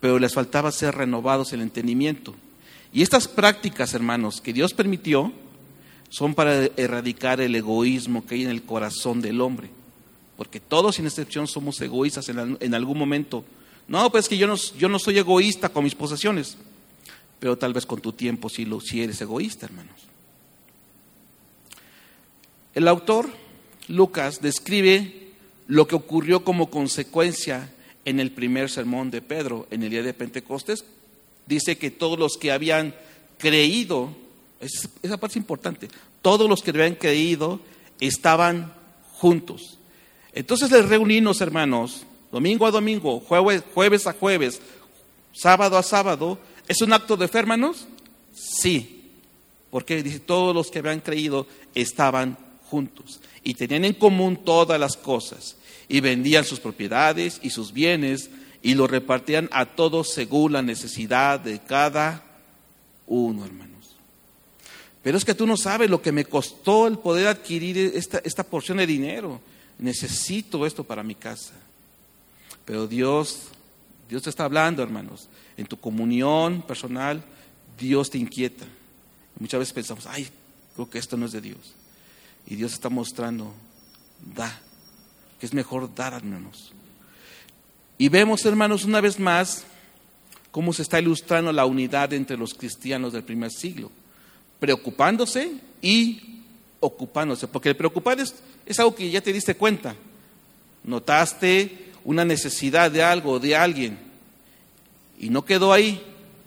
[0.00, 2.34] pero les faltaba ser renovados el entendimiento.
[2.92, 5.32] Y estas prácticas, hermanos, que Dios permitió,
[6.08, 9.68] son para erradicar el egoísmo que hay en el corazón del hombre.
[10.36, 13.44] Porque todos, sin excepción, somos egoístas en, algún momento.
[13.88, 16.56] No, pues que yo no, yo no soy egoísta con mis posesiones,
[17.40, 19.96] pero tal vez con tu tiempo sí, lo, sí eres egoísta, hermanos.
[22.74, 23.28] El autor,
[23.88, 25.25] Lucas, describe
[25.66, 27.72] lo que ocurrió como consecuencia
[28.04, 30.84] en el primer sermón de Pedro, en el día de Pentecostés.
[31.46, 32.94] Dice que todos los que habían
[33.38, 34.10] creído,
[34.60, 35.88] esa parte es importante,
[36.22, 37.60] todos los que habían creído
[38.00, 38.72] estaban
[39.12, 39.78] juntos.
[40.32, 44.60] Entonces les reunimos, hermanos, domingo a domingo, jueves, jueves a jueves,
[45.32, 46.38] sábado a sábado.
[46.68, 47.86] ¿Es un acto de fe, hermanos?
[48.34, 48.92] Sí.
[49.70, 54.96] Porque dice, todos los que habían creído estaban juntos y tenían en común todas las
[54.96, 55.54] cosas
[55.88, 58.28] y vendían sus propiedades y sus bienes
[58.60, 62.24] y lo repartían a todos según la necesidad de cada
[63.06, 63.94] uno, hermanos.
[65.00, 68.42] Pero es que tú no sabes lo que me costó el poder adquirir esta, esta
[68.42, 69.40] porción de dinero.
[69.78, 71.54] Necesito esto para mi casa.
[72.64, 73.42] Pero Dios,
[74.08, 75.28] Dios te está hablando, hermanos.
[75.56, 77.22] En tu comunión personal,
[77.78, 78.64] Dios te inquieta.
[79.38, 80.26] Muchas veces pensamos, ay,
[80.74, 81.76] creo que esto no es de Dios.
[82.46, 83.52] Y Dios está mostrando,
[84.34, 84.60] da,
[85.40, 86.72] que es mejor dar, hermanos.
[87.98, 89.64] Y vemos, hermanos, una vez más
[90.50, 93.90] cómo se está ilustrando la unidad entre los cristianos del primer siglo,
[94.58, 96.40] preocupándose y
[96.80, 99.94] ocupándose, porque el preocupar es, es algo que ya te diste cuenta,
[100.84, 103.98] notaste una necesidad de algo, de alguien,
[105.18, 106.02] y no quedó ahí,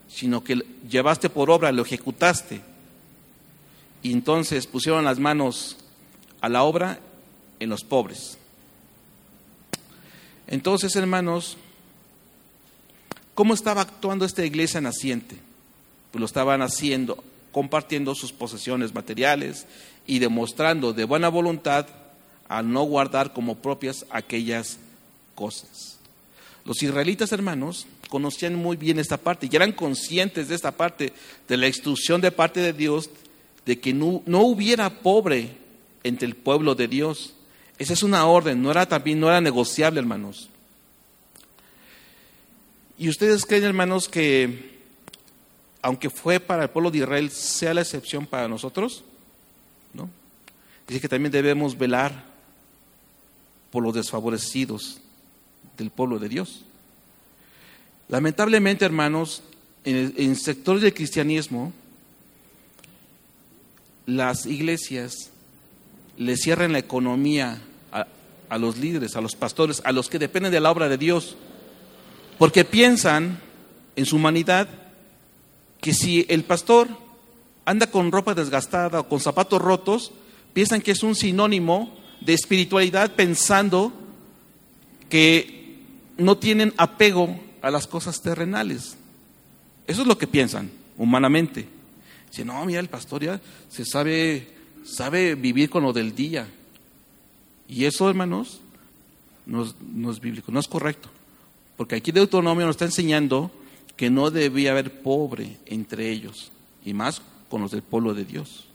[0.07, 2.61] sino que llevaste por obra, lo ejecutaste,
[4.01, 5.77] y entonces pusieron las manos
[6.41, 6.99] a la obra
[7.59, 8.37] en los pobres.
[10.47, 11.57] Entonces, hermanos,
[13.35, 15.35] ¿cómo estaba actuando esta iglesia naciente?
[16.11, 19.67] Pues lo estaban haciendo, compartiendo sus posesiones materiales
[20.07, 21.85] y demostrando de buena voluntad
[22.47, 24.77] al no guardar como propias aquellas
[25.35, 25.99] cosas.
[26.65, 31.13] Los israelitas, hermanos, conocían muy bien esta parte y eran conscientes de esta parte,
[31.47, 33.09] de la instrucción de parte de Dios,
[33.65, 35.55] de que no, no hubiera pobre
[36.03, 37.33] entre el pueblo de Dios,
[37.77, 40.49] esa es una orden, no era también, no era negociable, hermanos.
[42.97, 44.77] Y ustedes creen, hermanos, que
[45.81, 49.05] aunque fue para el pueblo de Israel, sea la excepción para nosotros,
[49.93, 50.09] ¿no?
[50.85, 52.25] Dice que también debemos velar
[53.71, 54.99] por los desfavorecidos
[55.77, 56.65] del pueblo de Dios.
[58.09, 59.41] Lamentablemente, hermanos,
[59.85, 61.71] en, en sectores del cristianismo,
[64.05, 65.31] las iglesias
[66.19, 67.59] le cierran la economía
[68.49, 71.37] a, los líderes, a los pastores, a los que dependen de la obra de Dios,
[72.37, 73.39] porque piensan
[73.95, 74.67] en su humanidad
[75.79, 76.89] que si el pastor
[77.65, 80.11] anda con ropa desgastada o con zapatos rotos,
[80.53, 83.93] piensan que es un sinónimo de espiritualidad pensando
[85.07, 85.79] que
[86.17, 88.97] no tienen apego a las cosas terrenales.
[89.87, 91.67] Eso es lo que piensan humanamente.
[92.29, 94.47] Dicen, no, mira, el pastor ya se sabe,
[94.89, 96.47] sabe vivir con lo del día.
[97.67, 98.61] Y eso, hermanos,
[99.45, 99.63] no
[100.11, 101.09] es, bíblico, no es correcto.
[101.77, 103.51] Porque aquí Deuteronomio nos está enseñando
[103.95, 106.51] que no debía haber pobre entre ellos,
[106.85, 108.65] y más con los del pueblo de Dios.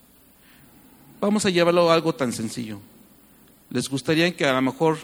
[1.20, 2.80] Vamos a llevarlo a algo tan sencillo.
[3.70, 4.98] ¿Les gustaría que a lo mejor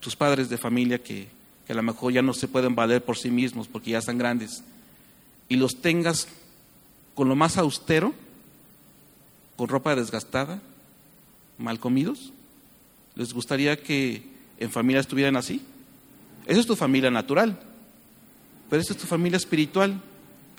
[0.00, 1.28] tus padres de familia que,
[1.66, 4.18] que a lo mejor ya no se pueden valer por sí mismos porque ya están
[4.18, 4.62] grandes,
[5.48, 6.28] y los tengas
[7.14, 8.14] con lo más austero,
[9.58, 10.62] con ropa desgastada,
[11.58, 12.32] mal comidos?
[13.16, 14.22] ¿Les gustaría que
[14.56, 15.60] en familia estuvieran así?
[16.46, 17.58] Esa es tu familia natural,
[18.70, 20.00] pero esa es tu familia espiritual,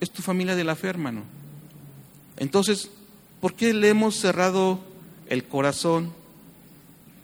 [0.01, 1.23] es tu familia de la fe, hermano.
[2.35, 2.91] Entonces,
[3.39, 4.81] ¿por qué le hemos cerrado
[5.29, 6.11] el corazón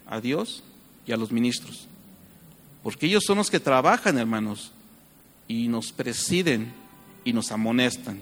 [0.07, 0.63] a Dios
[1.05, 1.88] y a los ministros?
[2.83, 4.71] Porque ellos son los que trabajan, hermanos,
[5.49, 6.71] y nos presiden
[7.25, 8.19] y nos amonestan.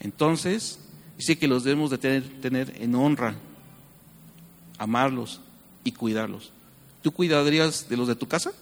[0.00, 0.80] Entonces,
[1.16, 3.36] dice que los debemos de tener, tener en honra
[4.78, 5.40] amarlos
[5.84, 6.50] y cuidarlos.
[7.02, 8.52] ¿Tú cuidarías de los de tu casa?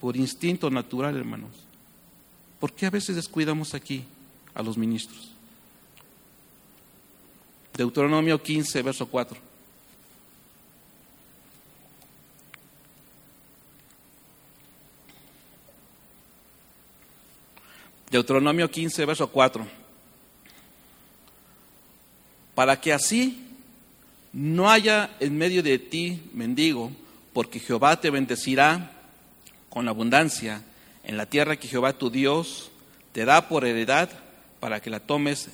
[0.00, 1.50] Por instinto natural, hermanos.
[2.60, 4.04] ¿Por qué a veces descuidamos aquí
[4.54, 5.30] a los ministros?
[7.76, 9.36] Deuteronomio 15, verso 4.
[18.10, 19.83] Deuteronomio 15, verso 4.
[22.54, 23.46] Para que así
[24.32, 26.92] no haya en medio de ti mendigo,
[27.32, 28.92] porque Jehová te bendecirá
[29.68, 30.62] con abundancia
[31.04, 32.70] en la tierra que Jehová tu Dios
[33.12, 34.08] te da por heredad
[34.60, 35.48] para que la tomes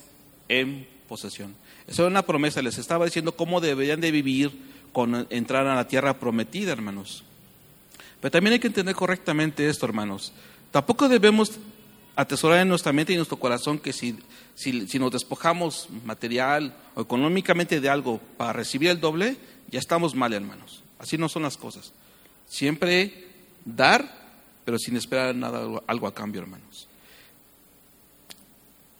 [0.49, 1.55] en posesión.
[1.87, 4.53] Esa es una promesa, les estaba diciendo cómo deberían de vivir
[4.93, 7.25] con entrar a la tierra prometida, hermanos.
[8.21, 10.33] Pero también hay que entender correctamente esto, hermanos.
[10.71, 11.53] Tampoco debemos
[12.21, 14.19] atesorar en nuestra mente y nuestro corazón que si,
[14.55, 19.37] si, nos despojamos material o económicamente de algo para recibir el doble,
[19.71, 20.83] ya estamos mal, hermanos.
[20.99, 21.93] Así no son las cosas.
[22.47, 23.27] Siempre
[23.65, 24.05] dar,
[24.65, 26.89] pero sin esperar nada, algo a cambio, hermanos.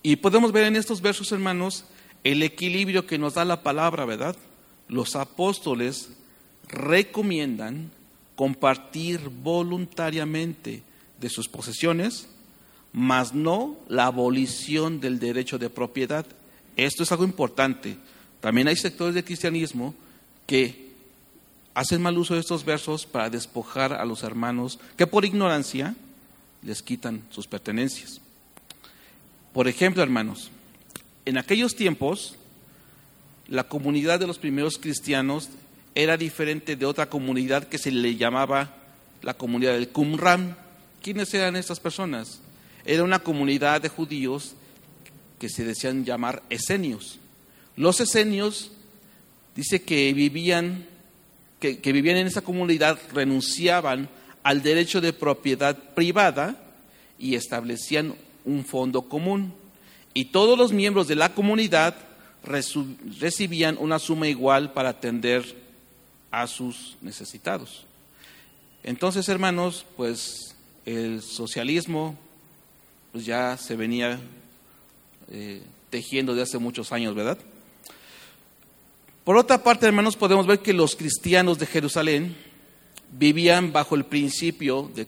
[0.03, 1.85] Y podemos ver en estos versos, hermanos,
[2.25, 4.37] el equilibrio que nos da la palabra, ¿verdad?
[4.89, 6.11] Los apóstoles
[6.69, 7.91] recomiendan
[8.35, 10.83] compartir voluntariamente
[11.21, 12.29] de sus posesiones
[12.93, 16.27] mas no la abolición del derecho de propiedad.
[16.77, 17.97] Esto es algo importante,
[18.41, 19.95] También hay sectores del cristianismo
[20.47, 20.95] que
[21.75, 25.95] hacen mal uso de estos versos para despojar a los hermanos que por ignorancia
[26.63, 28.21] les quitan sus pertenencias.
[29.53, 30.51] Por ejemplo, hermanos,
[31.27, 32.37] en aquellos tiempos
[33.47, 35.51] la comunidad de los primeros cristianos
[35.95, 38.77] era diferente de otra comunidad que se le llamaba
[39.23, 40.57] la comunidad del Qumran.
[41.03, 42.41] ¿Quiénes eran estas personas?
[42.85, 44.55] Era una comunidad de judíos
[45.39, 47.19] que se decían llamar esenios.
[47.77, 48.73] Los esenios
[49.55, 50.87] dice que vivían,
[51.59, 54.09] que, que vivían en esa comunidad, renunciaban
[54.43, 56.61] al derecho de propiedad privada
[57.19, 58.15] y establecían
[58.45, 59.53] un fondo común.
[60.15, 61.97] Y todos los miembros de la comunidad
[62.43, 65.57] recibían una suma igual para atender
[66.31, 67.85] a sus necesitados.
[68.83, 70.55] Entonces, hermanos, pues
[70.87, 72.17] el socialismo
[73.13, 74.21] pues ya se venía
[75.31, 77.39] eh, tejiendo de hace muchos años, ¿verdad?
[79.25, 82.37] Por otra parte, hermanos, podemos ver que los cristianos de Jerusalén
[83.13, 85.07] vivían bajo el principio de,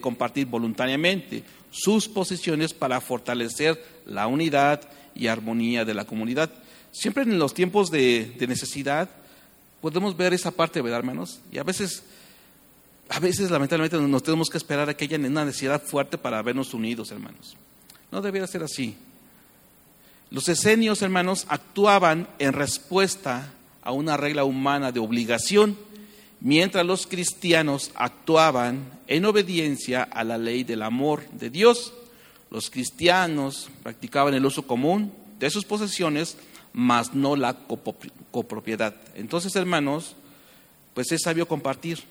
[0.00, 6.50] compartir voluntariamente sus posiciones para fortalecer la unidad y armonía de la comunidad.
[6.90, 9.08] Siempre en los tiempos de, de necesidad
[9.80, 11.40] podemos ver esa parte, ¿verdad, hermanos?
[11.52, 12.02] Y a veces
[13.08, 16.74] a veces lamentablemente nos tenemos que esperar a que haya una necesidad fuerte para vernos
[16.74, 17.56] unidos, hermanos.
[18.10, 18.96] No debería ser así.
[20.30, 23.52] Los esenios, hermanos, actuaban en respuesta
[23.82, 25.78] a una regla humana de obligación,
[26.40, 31.94] mientras los cristianos actuaban en obediencia a la ley del amor de Dios.
[32.50, 36.36] Los cristianos practicaban el uso común de sus posesiones,
[36.74, 37.56] mas no la
[38.30, 38.94] copropiedad.
[39.14, 40.14] Entonces, hermanos,
[40.92, 42.02] pues es sabio compartir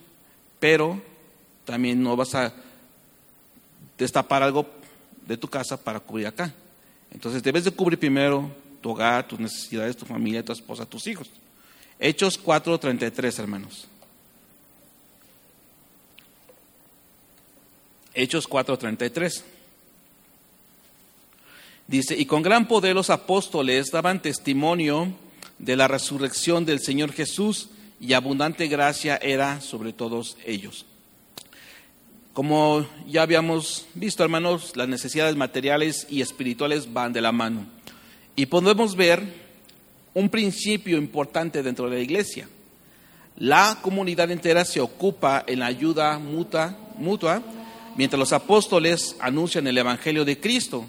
[0.60, 1.02] pero
[1.66, 2.54] también no vas a
[3.98, 4.66] destapar algo
[5.26, 6.54] de tu casa para cubrir acá.
[7.12, 8.50] Entonces debes de cubrir primero
[8.82, 11.30] tu hogar, tus necesidades, tu familia, tu esposa, tus hijos.
[12.00, 13.88] Hechos 4:33, hermanos.
[18.14, 19.44] Hechos 4:33.
[21.88, 25.14] Dice, y con gran poder los apóstoles daban testimonio
[25.58, 27.70] de la resurrección del Señor Jesús
[28.00, 30.86] y abundante gracia era sobre todos ellos.
[32.34, 37.66] Como ya habíamos visto, hermanos, las necesidades materiales y espirituales van de la mano.
[38.36, 39.24] Y podemos ver
[40.14, 42.48] un principio importante dentro de la iglesia.
[43.38, 47.42] La comunidad entera se ocupa en la ayuda mutua, mutua
[47.96, 50.86] mientras los apóstoles anuncian el Evangelio de Cristo.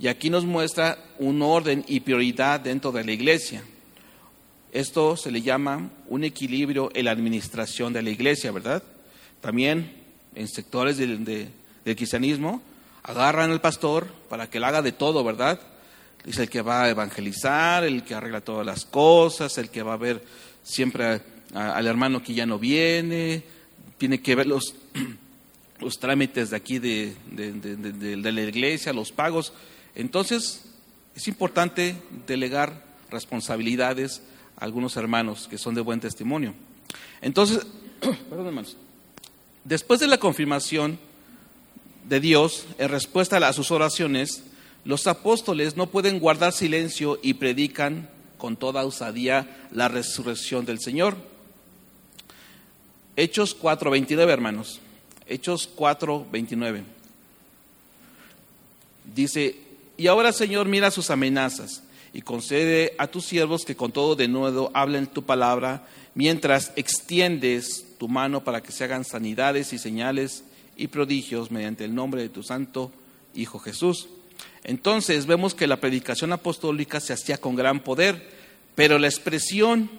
[0.00, 3.62] Y aquí nos muestra un orden y prioridad dentro de la iglesia.
[4.76, 8.82] Esto se le llama un equilibrio en la administración de la iglesia, ¿verdad?
[9.40, 9.90] También
[10.34, 11.48] en sectores del,
[11.82, 12.60] cristianismo
[13.02, 15.58] agarran al pastor para que él haga de todo, ¿verdad?
[16.26, 19.94] Es el que va a evangelizar, el que arregla todas las cosas, el que va
[19.94, 20.22] a ver
[20.62, 21.22] siempre
[21.54, 23.44] al hermano que ya no viene,
[23.96, 24.74] tiene que ver los,
[26.00, 29.54] trámites de aquí de, la iglesia, los pagos.
[29.94, 30.66] Entonces,
[31.14, 31.96] es importante
[32.26, 34.20] delegar responsabilidades
[34.56, 36.54] algunos hermanos que son de buen testimonio.
[37.20, 37.66] Entonces,
[38.00, 38.76] perdón hermanos,
[39.64, 40.98] después de la confirmación
[42.08, 44.44] de Dios en respuesta a sus oraciones,
[44.84, 51.16] los apóstoles no pueden guardar silencio y predican con toda osadía la resurrección del Señor.
[53.16, 54.80] Hechos 4:29, hermanos.
[55.26, 56.84] Hechos 4:29.
[59.14, 59.56] Dice,
[59.96, 61.82] y ahora Señor mira sus amenazas
[62.16, 67.84] y concede a tus siervos que con todo de nuevo hablen tu palabra, mientras extiendes
[67.98, 70.42] tu mano para que se hagan sanidades y señales
[70.78, 72.90] y prodigios mediante el nombre de tu santo
[73.34, 74.08] Hijo Jesús.
[74.64, 78.26] Entonces vemos que la predicación apostólica se hacía con gran poder,
[78.74, 79.90] pero la expresión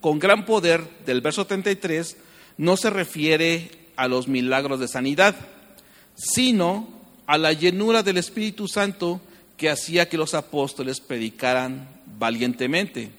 [0.00, 2.16] con gran poder del verso 33
[2.58, 5.36] no se refiere a los milagros de sanidad,
[6.16, 6.88] sino
[7.28, 9.20] a la llenura del Espíritu Santo
[9.62, 11.88] que hacía que los apóstoles predicaran
[12.18, 13.10] valientemente.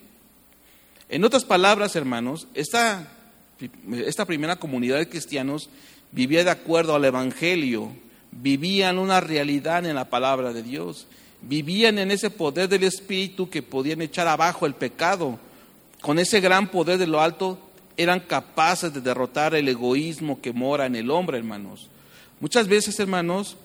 [1.07, 3.07] En otras palabras, hermanos, esta,
[4.05, 5.69] esta primera comunidad de cristianos
[6.11, 7.93] vivía de acuerdo al Evangelio,
[8.29, 11.07] vivían una realidad en la palabra de Dios,
[11.43, 15.39] vivían en ese poder del Espíritu que podían echar abajo el pecado.
[16.01, 17.57] Con ese gran poder de lo alto
[17.95, 21.87] eran capaces de derrotar el egoísmo que mora en el hombre, hermanos.
[22.41, 23.55] Muchas veces, hermanos,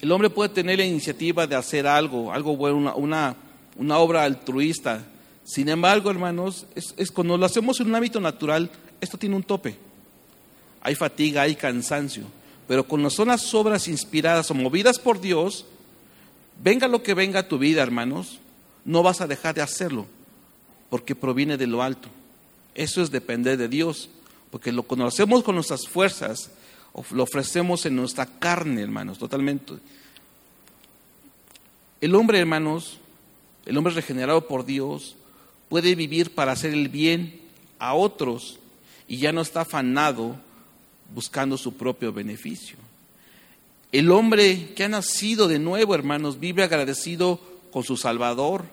[0.00, 3.36] el hombre puede tener la iniciativa de hacer algo, algo bueno, una,
[3.76, 5.04] una, obra altruista.
[5.44, 8.70] Sin embargo, hermanos, es, cuando lo hacemos en un hábito natural,
[9.00, 9.76] esto tiene un tope.
[10.82, 12.24] Hay fatiga, hay cansancio.
[12.68, 15.64] Pero cuando son las obras inspiradas o movidas por Dios,
[16.62, 18.38] venga lo que venga a tu vida, hermanos,
[18.84, 20.06] no vas a dejar de hacerlo.
[20.90, 22.08] porque proviene de lo alto.
[22.74, 24.08] Eso es depender de Dios,
[24.50, 26.50] porque lo conocemos con nuestras fuerzas,
[27.10, 29.74] lo ofrecemos en nuestra carne, hermanos, totalmente.
[32.00, 32.98] El hombre, hermanos,
[33.66, 35.16] el hombre regenerado por Dios,
[35.68, 37.40] puede vivir para hacer el bien
[37.78, 38.58] a otros
[39.06, 40.36] y ya no está afanado
[41.14, 42.76] buscando su propio beneficio.
[43.90, 47.40] El hombre que ha nacido de nuevo, hermanos, vive agradecido
[47.72, 48.64] con su Salvador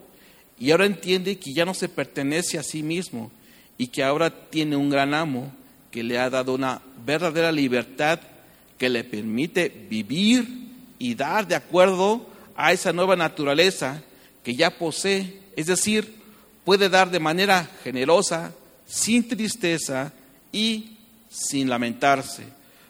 [0.60, 3.32] y ahora entiende que ya no se pertenece a sí mismo
[3.78, 5.54] y que ahora tiene un gran amo
[5.96, 8.20] que le ha dado una verdadera libertad
[8.78, 10.46] que le permite vivir
[11.00, 14.04] y dar de acuerdo a esa nueva naturaleza
[14.44, 15.40] que ya posee.
[15.56, 16.14] Es decir,
[16.66, 18.54] puede dar de manera generosa,
[18.86, 20.12] sin tristeza
[20.52, 20.98] y
[21.30, 22.44] sin lamentarse.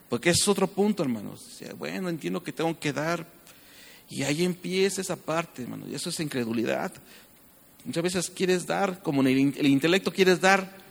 [0.09, 1.61] Porque es otro punto, hermanos.
[1.77, 3.23] Bueno, entiendo que tengo que dar.
[4.09, 5.89] Y ahí empieza esa parte, hermanos.
[5.91, 6.91] Y eso es incredulidad.
[7.83, 10.84] Muchas veces quieres dar, como en el, intelecto quieres dar,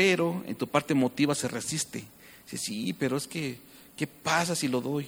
[0.00, 2.02] pero en tu parte emotiva se resiste.
[2.46, 3.58] Dice, sí, pero es que,
[3.94, 5.06] ¿qué pasa si lo doy?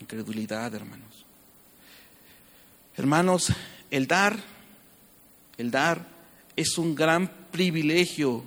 [0.00, 1.24] Incredulidad, hermanos.
[2.96, 3.52] Hermanos,
[3.88, 4.36] el dar,
[5.56, 6.08] el dar
[6.56, 8.42] es un gran privilegio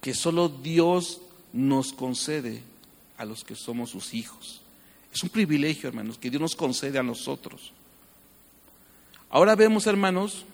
[0.00, 1.20] que solo Dios
[1.52, 2.64] nos concede
[3.16, 4.62] a los que somos sus hijos.
[5.14, 7.72] Es un privilegio, hermanos, que Dios nos concede a nosotros.
[9.28, 10.44] Ahora vemos, hermanos,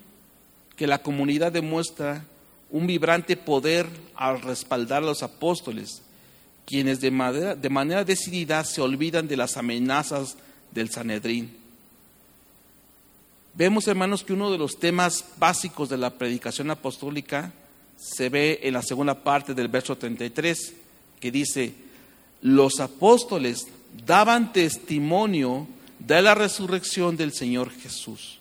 [0.77, 2.27] que la comunidad demuestra
[2.77, 6.03] un vibrante poder al respaldar a los apóstoles,
[6.67, 10.37] quienes de manera, de manera decidida se olvidan de las amenazas
[10.73, 11.57] del Sanedrín.
[13.55, 17.51] Vemos, hermanos, que uno de los temas básicos de la predicación apostólica
[17.97, 20.75] se ve en la segunda parte del verso 33,
[21.19, 21.73] que dice,
[22.43, 23.69] los apóstoles
[24.05, 25.67] daban testimonio
[25.99, 28.39] de la resurrección del Señor Jesús.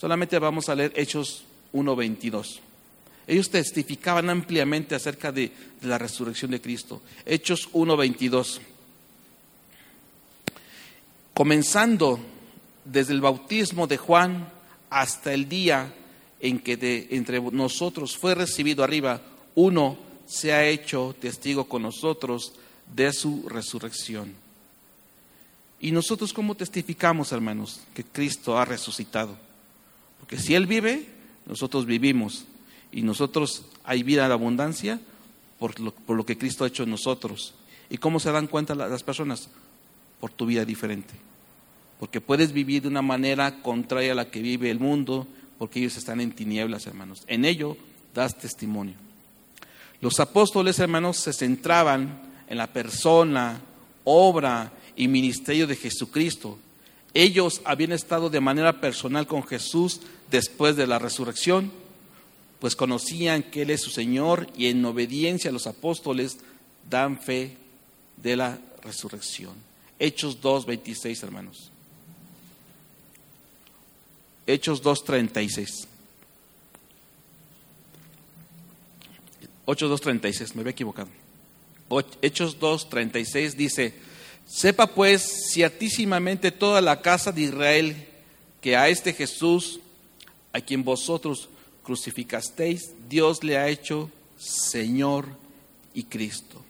[0.00, 2.60] Solamente vamos a leer Hechos 1.22.
[3.26, 5.50] Ellos testificaban ampliamente acerca de,
[5.82, 7.02] la resurrección de Cristo.
[7.24, 8.60] Hechos 1.22.
[11.34, 12.20] Comenzando
[12.84, 14.48] desde el bautismo de Juan
[14.90, 15.92] hasta el día
[16.40, 19.20] en que de entre nosotros fue recibido arriba,
[19.54, 22.52] uno se ha hecho testigo con nosotros
[22.94, 24.34] de su resurrección.
[25.80, 29.36] ¿Y nosotros cómo testificamos, hermanos, que Cristo ha resucitado?
[30.20, 31.06] Porque si Él vive,
[31.46, 32.46] nosotros vivimos.
[32.96, 34.98] Y nosotros hay vida en abundancia
[35.58, 37.52] por lo, por lo que Cristo ha hecho en nosotros.
[37.90, 39.50] ¿Y cómo se dan cuenta las personas?
[40.18, 41.12] Por tu vida diferente.
[42.00, 45.26] Porque puedes vivir de una manera contraria a la que vive el mundo,
[45.58, 47.24] porque ellos están en tinieblas, hermanos.
[47.26, 47.76] En ello
[48.14, 48.94] das testimonio.
[50.00, 53.60] Los apóstoles, hermanos, se centraban en la persona,
[54.04, 56.58] obra y ministerio de Jesucristo.
[57.12, 61.84] Ellos habían estado de manera personal con Jesús después de la resurrección,
[62.60, 66.38] pues conocían que Él es su Señor y en obediencia a los apóstoles
[66.88, 67.56] dan fe
[68.16, 69.54] de la resurrección.
[69.98, 71.70] Hechos 2, 26, hermanos.
[74.46, 75.86] Hechos 2.36.
[79.66, 81.08] 8.2.36, me había equivocado.
[82.22, 83.94] Hechos 2.36 dice,
[84.46, 87.96] sepa pues ciertísimamente toda la casa de Israel
[88.60, 89.80] que a este Jesús,
[90.52, 91.48] a quien vosotros
[91.86, 95.28] crucificasteis, Dios le ha hecho Señor
[95.94, 96.60] y Cristo.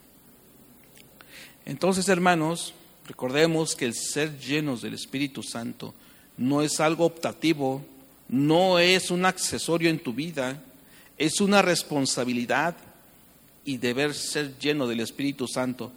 [1.65, 2.75] Entonces, hermanos,
[3.09, 5.95] recordemos que el ser llenos del Espíritu Santo
[6.37, 7.83] no es algo optativo,
[8.29, 10.63] no es un accesorio en tu vida,
[11.17, 12.77] es una responsabilidad
[13.65, 15.91] y deber ser lleno del Espíritu Santo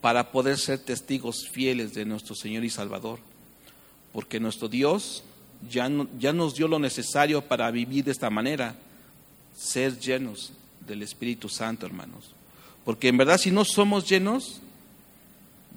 [0.00, 3.18] para poder ser testigos fieles de nuestro Señor y Salvador.
[4.12, 5.24] Porque nuestro Dios
[5.68, 8.74] ya, nos dio lo necesario para vivir de esta manera,
[9.56, 10.52] ser llenos
[10.86, 12.34] del Espíritu Santo, hermanos.
[12.84, 14.60] Porque en verdad si no somos llenos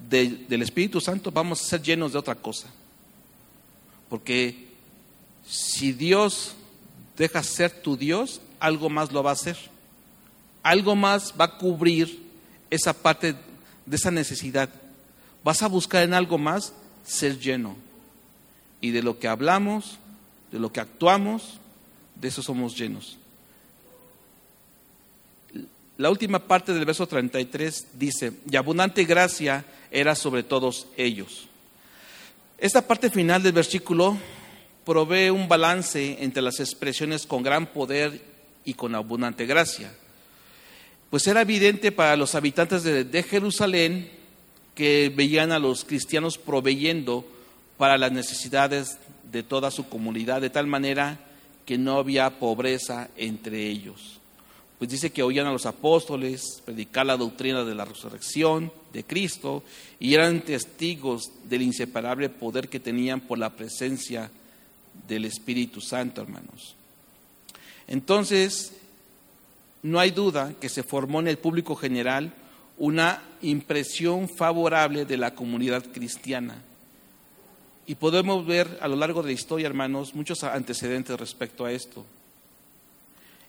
[0.08, 2.68] del Espíritu Santo, vamos a ser llenos de otra cosa.
[4.08, 4.68] Porque
[5.46, 6.54] si Dios
[7.16, 9.56] deja ser tu Dios, algo más lo va a hacer.
[10.62, 12.22] Algo más va a cubrir
[12.70, 13.34] esa parte
[13.86, 14.68] de esa necesidad.
[15.42, 16.72] Vas a buscar en algo más
[17.04, 17.76] ser lleno.
[18.80, 19.98] Y de lo que hablamos,
[20.52, 21.58] de lo que actuamos,
[22.14, 23.18] de eso somos llenos.
[25.96, 31.48] La última parte del verso 33 dice, y abundante gracia era sobre todos ellos.
[32.58, 34.16] Esta parte final del versículo
[34.84, 38.20] provee un balance entre las expresiones con gran poder
[38.64, 39.92] y con abundante gracia.
[41.10, 44.10] Pues era evidente para los habitantes de, Jerusalén
[44.74, 47.26] que veían a los cristianos proveyendo
[47.78, 48.98] para las necesidades
[49.30, 51.18] de toda su comunidad, de tal manera
[51.64, 54.18] que no había pobreza entre ellos.
[54.78, 59.64] Pues dice que oían a los apóstoles predicar la doctrina de la resurrección de Cristo
[59.98, 64.30] y eran testigos del inseparable poder que tenían por la presencia
[65.06, 66.76] del Espíritu Santo, hermanos.
[67.86, 68.72] Entonces,
[69.82, 72.32] no hay duda que se formó en el público general
[72.76, 76.62] una impresión favorable de la comunidad cristiana.
[77.88, 82.04] Y podemos ver a lo largo de la historia, hermanos, muchos antecedentes respecto a esto.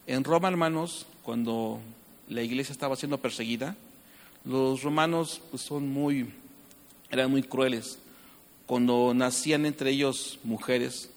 [0.08, 1.82] En Roma, hermanos, cuando
[2.30, 3.76] la iglesia estaba siendo perseguida,
[4.46, 6.34] los romanos pues, son muy,
[7.12, 8.00] eran muy crueles.
[8.66, 11.10] Cuando nacían entre ellos mujeres,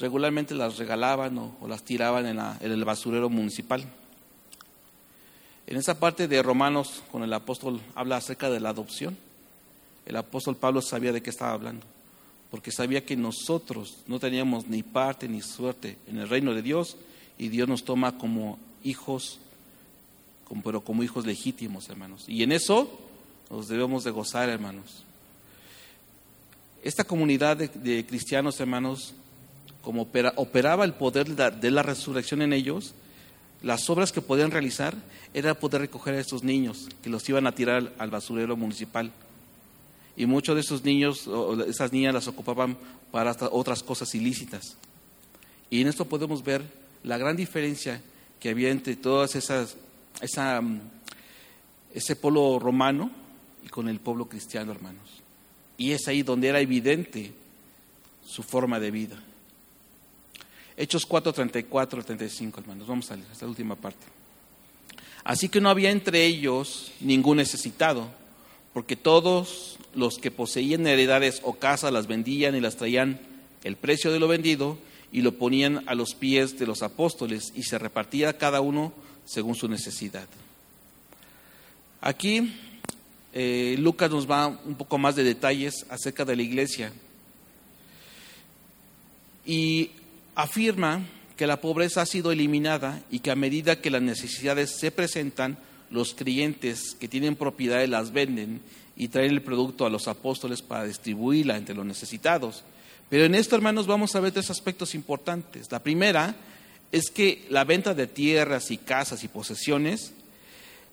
[0.00, 3.84] regularmente las regalaban o, las tiraban en, en el basurero municipal.
[5.68, 9.16] En esa parte de Romanos, con el apóstol habla acerca de la adopción,
[10.04, 11.86] el apóstol Pablo sabía de qué estaba hablando,
[12.50, 16.96] porque sabía que nosotros no teníamos ni parte ni suerte en el reino de Dios
[17.36, 19.38] y Dios nos toma como hijos,
[20.64, 22.24] pero como hijos legítimos, hermanos.
[22.26, 22.98] Y en eso
[23.50, 25.04] nos debemos de gozar, hermanos.
[26.82, 29.14] Esta comunidad de, cristianos, hermanos,
[29.82, 32.94] como operaba el poder de la resurrección en ellos,
[33.62, 34.94] las obras que podían realizar
[35.34, 39.12] era poder recoger a estos niños que los iban a tirar al basurero municipal.
[40.18, 42.76] Y muchos de esos niños, o esas niñas las ocupaban
[43.12, 44.76] para otras cosas ilícitas.
[45.70, 46.62] Y en esto podemos ver
[47.04, 48.02] la gran diferencia
[48.40, 49.76] que había entre todas esas,
[50.20, 50.80] esa, mm,
[51.94, 53.12] ese pueblo romano
[53.64, 55.22] y con el pueblo cristiano, hermanos.
[55.76, 57.32] Y es ahí donde era evidente
[58.26, 59.22] su forma de vida.
[60.76, 62.88] Hechos 4, 34, 35, hermanos.
[62.88, 64.04] Vamos a leer esta última parte.
[65.22, 68.08] Así que no había entre ellos ningún necesitado,
[68.72, 73.20] porque todos los que poseían heredades o casas las vendían y las traían
[73.64, 74.78] el precio de lo vendido
[75.10, 78.92] y lo ponían a los pies de los apóstoles y se repartía cada uno
[79.24, 80.28] según su necesidad.
[82.00, 82.54] Aquí
[83.32, 86.92] eh, Lucas nos va un poco más de detalles acerca de la iglesia.
[89.44, 89.90] Y
[90.34, 91.04] afirma
[91.36, 95.58] que la pobreza ha sido eliminada y que a medida que las necesidades se presentan,
[95.90, 98.60] los creyentes que tienen propiedades las venden
[98.98, 102.64] y traen el producto a los apóstoles para distribuirla entre los necesitados.
[103.08, 105.70] Pero en esto, hermanos, vamos a ver tres aspectos importantes.
[105.70, 106.34] La primera
[106.90, 110.12] es que la venta de tierras y casas y posesiones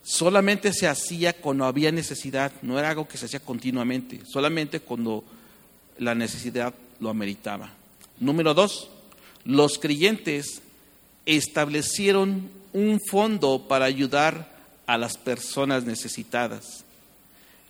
[0.03, 5.23] solamente se hacía cuando había necesidad, no era algo que se hacía continuamente, solamente cuando
[5.97, 7.71] la necesidad lo ameritaba.
[8.19, 8.87] Número dos,
[9.45, 10.61] los creyentes
[11.25, 14.53] establecieron un fondo para ayudar
[14.85, 16.84] a las personas necesitadas.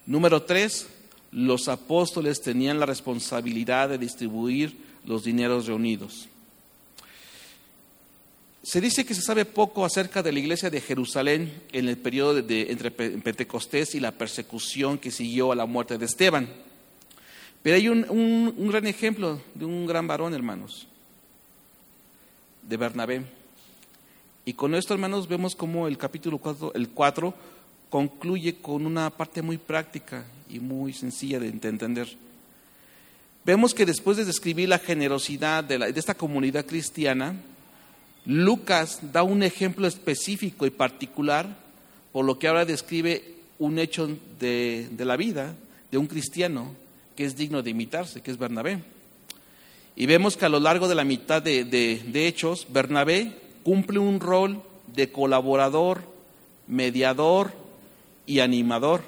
[0.05, 0.87] Número tres,
[1.31, 6.27] los apóstoles tenían la responsabilidad de distribuir los dineros reunidos.
[8.63, 12.43] Se dice que se sabe poco acerca de la iglesia de Jerusalén en el periodo
[12.49, 16.49] entre Pentecostés y la persecución que siguió a la muerte de Esteban.
[17.61, 20.87] Pero hay un, un gran ejemplo de un gran varón, hermanos
[22.67, 23.23] de Bernabé.
[24.43, 27.33] Y con esto, hermanos, vemos cómo el capítulo 4, el 4
[27.95, 32.09] concluye con una parte muy práctica y muy sencilla de entender.
[33.45, 37.37] Vemos que después de describir la generosidad de, esta comunidad cristiana,
[38.25, 41.47] Lucas da un ejemplo específico y particular
[42.11, 44.09] por lo que ahora describe un hecho
[44.41, 45.55] de la vida
[45.89, 46.73] de un cristiano
[47.15, 48.79] que es digno de imitarse, que es Bernabé.
[49.95, 53.31] Y vemos que a lo largo de la mitad de, Hechos, Bernabé
[53.63, 54.61] cumple un rol
[54.93, 56.01] de colaborador,
[56.67, 57.63] mediador
[58.26, 59.03] y animador,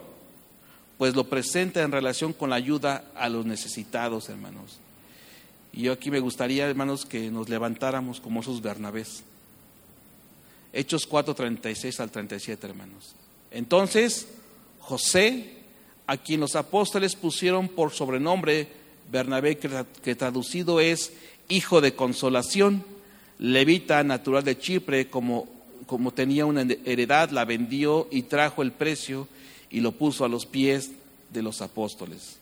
[0.97, 4.79] pues lo presenta en relación con la ayuda a los necesitados, hermanos.
[5.73, 9.23] Y yo aquí me gustaría, hermanos, que nos levantáramos como esos Bernabés.
[10.73, 13.15] Hechos 4, 36 al 37, hermanos.
[13.51, 14.27] Entonces,
[14.79, 15.57] José,
[16.07, 18.67] a quien los apóstoles pusieron por sobrenombre
[19.11, 21.13] Bernabé, que traducido es
[21.49, 22.83] hijo de consolación,
[23.39, 25.47] levita natural de Chipre, como,
[25.87, 29.27] como tenía una heredad, la vendió y trajo el precio
[29.71, 30.91] y lo puso a los pies
[31.31, 32.37] de los apóstoles.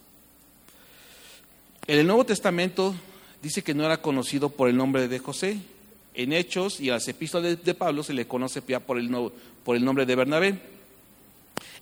[1.87, 2.95] En el Nuevo Testamento
[3.41, 5.59] dice que no era conocido por el nombre de José.
[6.15, 9.09] En Hechos y las epístolas de, Pablo se le conoce ya por el,
[9.63, 10.59] por el nombre de Bernabé.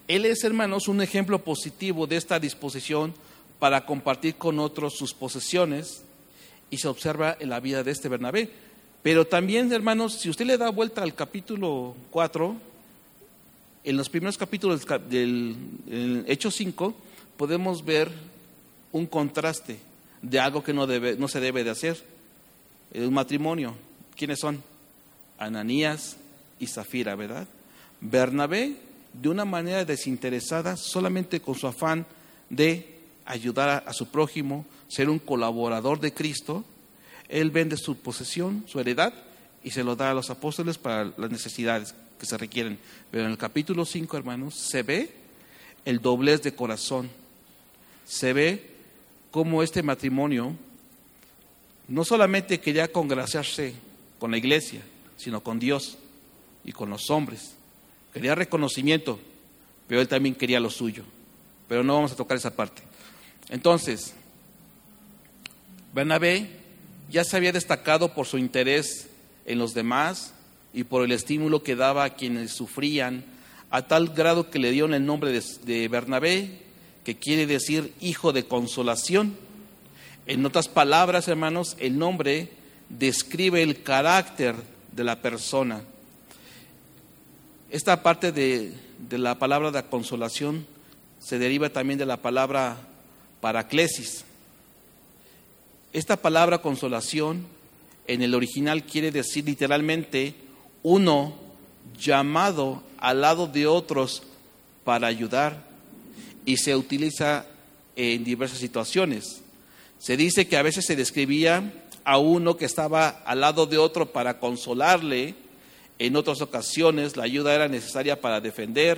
[0.08, 3.14] Él es, hermanos, un ejemplo positivo de esta disposición
[3.60, 6.04] para compartir con otros sus posesiones
[6.70, 8.50] y se observa en la vida de este Bernabé.
[9.04, 12.56] Pero también, hermanos, si usted le da vuelta al capítulo 4,
[13.84, 16.96] en los primeros capítulos del, Hecho 5,
[17.38, 18.10] podemos ver
[18.92, 19.78] un contraste
[20.22, 22.02] de algo que no, debe, no se debe de hacer,
[22.96, 23.76] un matrimonio.
[24.16, 24.64] ¿quiénes son?
[25.38, 26.18] Ananías
[26.60, 27.48] y Zafira, ¿verdad?
[28.02, 28.78] Bernabé,
[29.14, 32.06] de una manera desinteresada, solamente con su afán
[32.50, 36.64] de ayudar a, su prójimo, ser un colaborador de Cristo,
[37.34, 39.12] él vende su posesión, su heredad,
[39.64, 42.78] y se lo da a los apóstoles para las necesidades que se requieren.
[43.10, 45.12] Pero en el capítulo 5, hermanos, se ve
[45.84, 47.10] el doblez de corazón.
[48.06, 48.76] Se ve
[49.32, 50.56] cómo este matrimonio
[51.88, 53.74] no solamente quería congraciarse
[54.20, 54.82] con la iglesia,
[55.18, 55.98] sino con Dios
[56.64, 57.56] y con los hombres.
[58.14, 59.20] Quería reconocimiento,
[59.88, 61.04] pero él también quería lo suyo.
[61.68, 62.84] Pero no vamos a tocar esa parte.
[63.50, 64.14] Entonces,
[65.96, 66.63] Bernabé
[67.10, 69.08] ya se había destacado por su interés
[69.46, 70.34] en los demás
[70.74, 73.24] y por el estímulo que daba a quienes sufrían,
[73.70, 76.62] a tal grado que le dieron el nombre de, Bernabé,
[77.04, 79.36] que quiere decir hijo de consolación.
[80.26, 82.50] En otras palabras, hermanos, el nombre
[82.90, 84.56] describe el carácter
[84.92, 85.82] de la persona.
[87.70, 88.74] Esta parte de,
[89.10, 90.66] de la palabra de consolación
[91.20, 92.78] se deriva también de la palabra
[93.42, 94.26] paraclesis.
[95.94, 97.46] Esta palabra consolación
[98.08, 100.34] en el original quiere decir literalmente
[100.82, 101.36] uno
[102.00, 104.24] llamado al lado de otros
[104.84, 105.64] para ayudar
[106.46, 107.46] y se utiliza
[107.96, 109.44] en diversas situaciones.
[110.00, 111.72] Se dice que a veces se describía
[112.04, 115.36] a uno que estaba al lado de otro para consolarle,
[116.00, 118.98] en otras ocasiones la ayuda era necesaria para defender,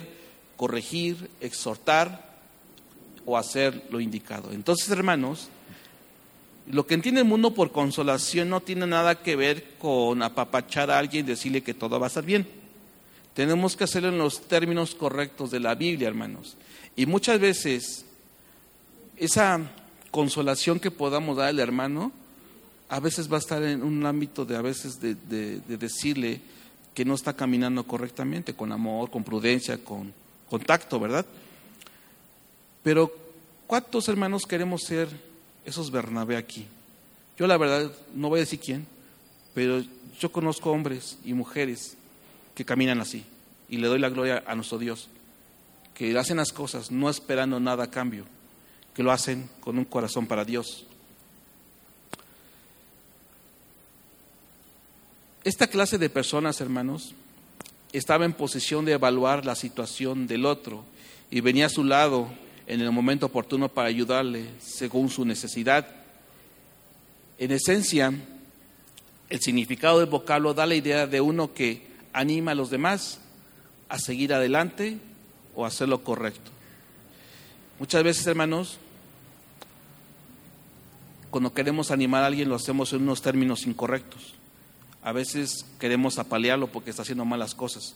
[0.56, 2.26] corregir, exhortar
[3.26, 4.54] o hacer lo indicado.
[4.54, 5.50] Entonces, hermanos,
[6.72, 10.98] lo que entiende el mundo por consolación no tiene nada que ver con apapachar a
[10.98, 12.48] alguien y decirle que todo va a estar bien.
[13.34, 16.56] Tenemos que hacerlo en los términos correctos de la Biblia, hermanos.
[16.96, 18.06] Y muchas veces
[19.18, 19.60] esa
[20.10, 22.12] consolación que podamos dar al hermano,
[22.90, 26.40] a veces va a estar en un ámbito de a veces de, de decirle
[26.94, 30.14] que no está caminando correctamente, con amor, con prudencia, con
[30.50, 31.26] contacto, ¿verdad?
[32.82, 33.14] Pero
[33.68, 35.10] ¿cuántos hermanos queremos ser
[35.66, 36.68] esos Bernabé aquí?
[37.38, 38.88] Yo la verdad no voy a decir quién,
[39.54, 39.84] pero
[40.20, 41.98] yo conozco hombres y mujeres
[42.54, 43.26] que caminan así
[43.68, 45.10] y le doy la gloria a nuestro Dios,
[45.94, 48.26] que hacen las cosas no esperando nada a cambio,
[48.94, 50.86] que lo hacen con un corazón para Dios.
[55.44, 57.14] Esta clase de personas, hermanos,
[57.94, 60.84] estaba en posición de evaluar la situación del otro
[61.30, 62.30] y venía a su lado
[62.68, 65.88] en el momento oportuno para ayudarle según su necesidad.
[67.38, 68.14] En esencia,
[69.30, 73.20] el significado del vocablo da la idea de uno que anima a los demás
[73.90, 74.98] a seguir adelante
[75.54, 76.52] o a hacer lo correcto.
[77.80, 78.78] Muchas veces, hermanos,
[81.30, 84.34] cuando queremos animar a alguien lo hacemos en unos términos incorrectos.
[85.04, 87.96] A veces queremos apalearlo porque está haciendo malas cosas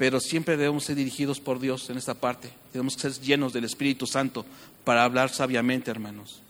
[0.00, 2.50] pero siempre debemos ser dirigidos por Dios en esta parte.
[2.72, 4.46] Tenemos que ser llenos del Espíritu Santo
[4.82, 6.40] para hablar sabiamente, hermanos.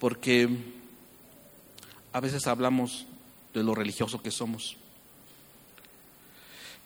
[0.00, 0.48] Porque
[2.12, 3.06] a veces hablamos
[3.54, 4.76] de lo religioso que somos.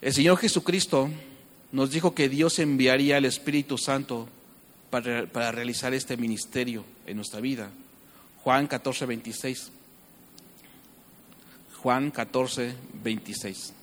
[0.03, 1.09] El Señor Jesucristo
[1.71, 4.29] nos dijo que Dios enviaría el Espíritu Santo
[4.91, 7.71] para, para realizar este ministerio en nuestra vida.
[8.43, 9.71] Juan 14, 26.
[11.81, 13.74] Juan 14, 26.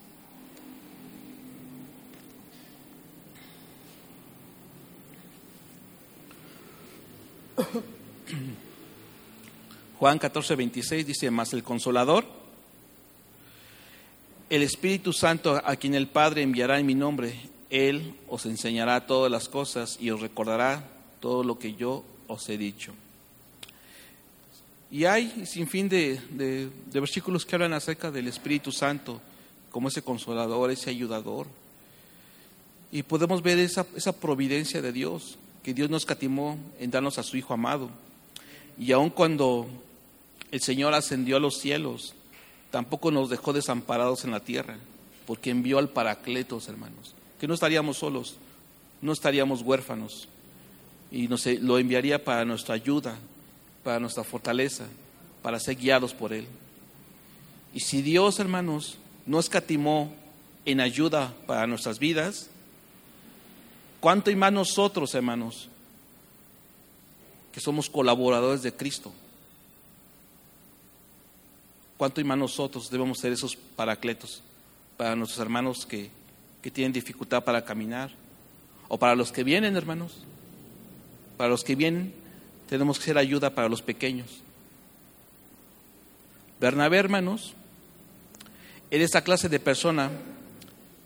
[9.98, 12.24] Juan 14, 26 dice, más el consolador,
[14.50, 17.34] el Espíritu Santo a quien el Padre enviará en mi nombre,
[17.70, 20.88] Él os enseñará todas las cosas y os recordará
[21.20, 22.92] todo lo que yo os he dicho.
[24.90, 29.22] Y hay sin fin de, de, versículos que hablan acerca del Espíritu Santo
[29.70, 31.46] como ese consolador, ese ayudador.
[32.90, 37.22] Y podemos ver esa, esa providencia de Dios que Dios nos catimó en darnos a
[37.22, 37.90] su Hijo amado.
[38.78, 39.68] Y aun cuando
[40.50, 42.14] el Señor ascendió a los cielos,
[42.70, 44.76] tampoco nos dejó desamparados en la tierra,
[45.26, 48.36] porque envió al Paracletos, hermanos, que no estaríamos solos,
[49.00, 50.28] no estaríamos huérfanos,
[51.10, 53.16] y nos, lo enviaría para nuestra ayuda,
[53.84, 54.86] para nuestra fortaleza,
[55.42, 56.46] para ser guiados por Él.
[57.74, 58.96] Y si Dios, hermanos,
[59.26, 60.12] no escatimó
[60.64, 62.48] en ayuda para nuestras vidas,
[64.02, 65.68] ¿Cuánto y más nosotros, hermanos,
[67.52, 69.12] que somos colaboradores de Cristo?
[71.96, 74.42] ¿Cuánto y más nosotros debemos ser esos paracletos
[74.96, 76.10] para nuestros hermanos que,
[76.60, 78.10] que tienen dificultad para caminar?
[78.88, 80.14] O para los que vienen, hermanos.
[81.36, 82.12] Para los que vienen,
[82.68, 84.26] tenemos que ser ayuda para los pequeños.
[86.58, 87.54] Bernabé, hermanos,
[88.90, 90.10] era esa clase de persona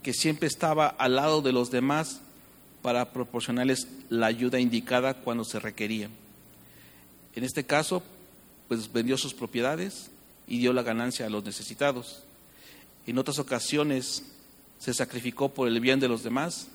[0.03, 2.23] que siempre estaba al lado de los demás
[2.87, 6.09] para proporcionarles la ayuda indicada cuando se requería.
[7.35, 8.01] En este caso,
[8.69, 10.09] pues vendió sus propiedades
[10.47, 12.23] y dio la ganancia a los necesitados.
[13.05, 14.23] En otras ocasiones
[14.79, 16.69] se sacrificó por el bien de los demás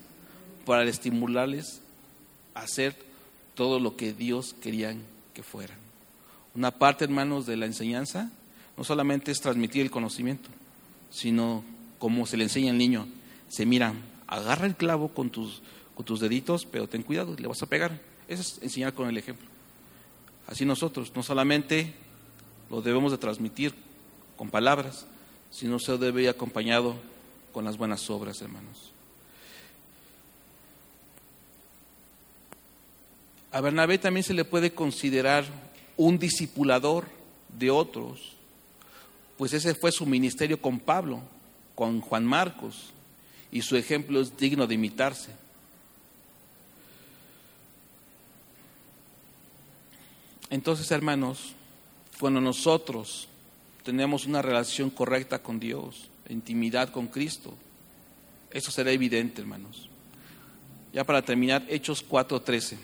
[0.65, 1.79] para estimularles
[2.55, 2.93] a hacer
[3.55, 4.93] todo lo que Dios quería
[5.33, 5.77] que fueran.
[6.53, 8.29] Una parte, hermanos, de la enseñanza
[8.75, 10.49] no solamente es transmitir el conocimiento,
[11.09, 11.63] sino
[11.99, 13.07] como se le enseña al niño,
[13.47, 13.93] se mira,
[14.27, 15.61] agarra el clavo con tus,
[16.03, 17.99] tus deditos, pero ten cuidado, le vas a pegar.
[18.27, 19.47] Eso es enseñar con el ejemplo.
[20.47, 21.93] Así nosotros, no solamente
[22.69, 23.73] lo debemos de transmitir
[24.37, 25.05] con palabras,
[25.51, 26.95] sino se debe ir acompañado
[27.51, 28.91] con las buenas obras, hermanos.
[33.51, 35.45] A Bernabé también se le puede considerar
[35.97, 37.05] un discipulador
[37.59, 38.37] de otros,
[39.37, 41.21] pues ese fue su ministerio con Pablo,
[41.75, 42.91] con Juan Marcos,
[43.51, 45.40] y su ejemplo es digno de imitarse.
[50.51, 51.53] Entonces, hermanos,
[52.19, 53.29] cuando nosotros
[53.83, 57.53] tenemos una relación correcta con Dios, intimidad con Cristo,
[58.51, 59.89] eso será evidente, hermanos.
[60.93, 62.77] Ya para terminar, Hechos 4:13.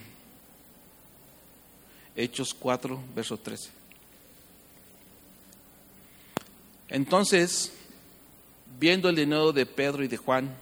[2.16, 3.70] Hechos 4, verso 13.
[6.88, 7.74] Entonces,
[8.80, 10.56] viendo el dinero de Pedro y de Juan,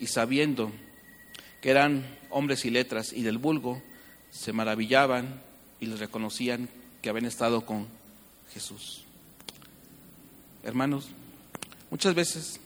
[0.00, 0.72] y sabiendo
[1.60, 3.80] que eran hombres y letras y del vulgo,
[4.32, 5.40] se maravillaban
[5.84, 6.68] y les reconocían
[7.02, 7.86] que habían estado con
[8.52, 9.02] Jesús.
[10.62, 11.08] Hermanos,
[11.90, 12.58] muchas veces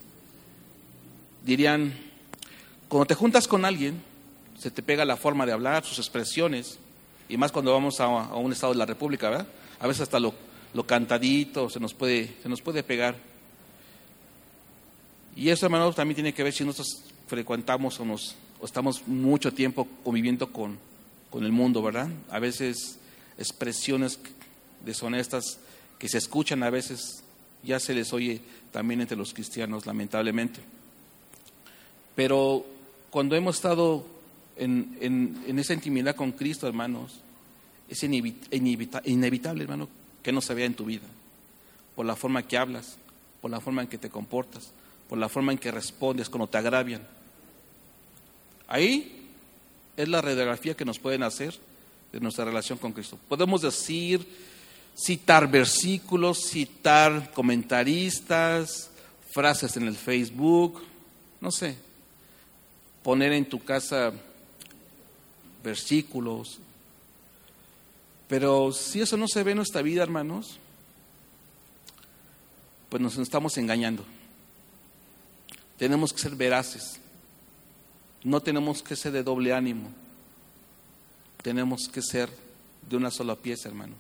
[1.45, 1.93] dirían,
[2.89, 4.01] cuando te juntas con alguien,
[4.57, 6.79] se te pega la forma de hablar, sus expresiones,
[7.29, 9.49] y más cuando vamos a, un estado de la República, ¿verdad?
[9.81, 10.33] A veces hasta lo,
[10.87, 13.16] cantadito se nos, puede, se nos puede pegar.
[15.35, 19.89] Y eso, hermano, también tiene que ver si nosotros frecuentamos o, nos, estamos mucho tiempo
[20.05, 20.79] conviviendo con,
[21.31, 22.09] con el mundo, ¿verdad?
[22.31, 22.97] A veces
[23.39, 24.18] expresiones
[24.84, 25.59] deshonestas
[25.99, 27.22] que se escuchan a veces
[27.62, 30.61] ya se les oye también entre los cristianos, lamentablemente.
[32.14, 32.64] Pero
[33.11, 34.07] cuando hemos estado
[34.57, 37.20] en, esa intimidad con Cristo, hermanos,
[37.89, 39.89] es inevitable, hermano,
[40.22, 41.07] que no se vea en tu vida,
[41.97, 42.97] por la forma en que hablas,
[43.41, 44.72] por la forma en que te comportas,
[45.09, 47.03] por la forma en que respondes cuando te agravian.
[48.66, 49.26] Ahí
[49.97, 51.59] es la radiografía que nos pueden hacer
[52.12, 53.18] de nuestra relación con Cristo.
[53.28, 54.26] Podemos decir,
[54.96, 58.90] citar versículos, citar comentaristas,
[59.30, 60.82] frases en el Facebook,
[61.40, 61.76] no sé,
[63.02, 64.12] poner en tu casa
[65.62, 66.59] versículos.
[68.26, 70.59] Pero si eso no se ve en nuestra vida, hermanos,
[72.88, 74.04] pues nos estamos engañando.
[75.78, 77.00] Tenemos que ser veraces.
[78.24, 79.90] No tenemos que ser de doble ánimo.
[81.49, 82.28] Tenemos que ser
[82.90, 83.96] de una sola pieza, hermanos.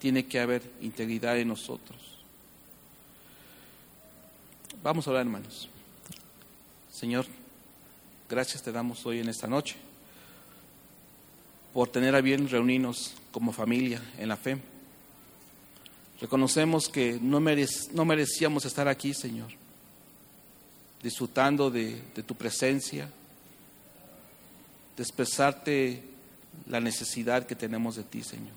[0.00, 1.96] Tiene que haber integridad en nosotros.
[4.82, 5.68] Vamos a orar, hermanos.
[6.92, 7.26] Señor,
[8.28, 9.76] gracias te damos hoy en esta noche
[11.72, 14.58] por tener a bien reunirnos como familia en la fe.
[16.20, 19.52] Reconocemos que no, no merecíamos estar aquí, Señor,
[21.04, 23.08] disfrutando de, tu presencia,
[24.96, 25.02] de
[26.66, 28.54] la necesidad que tenemos de ti, Señor.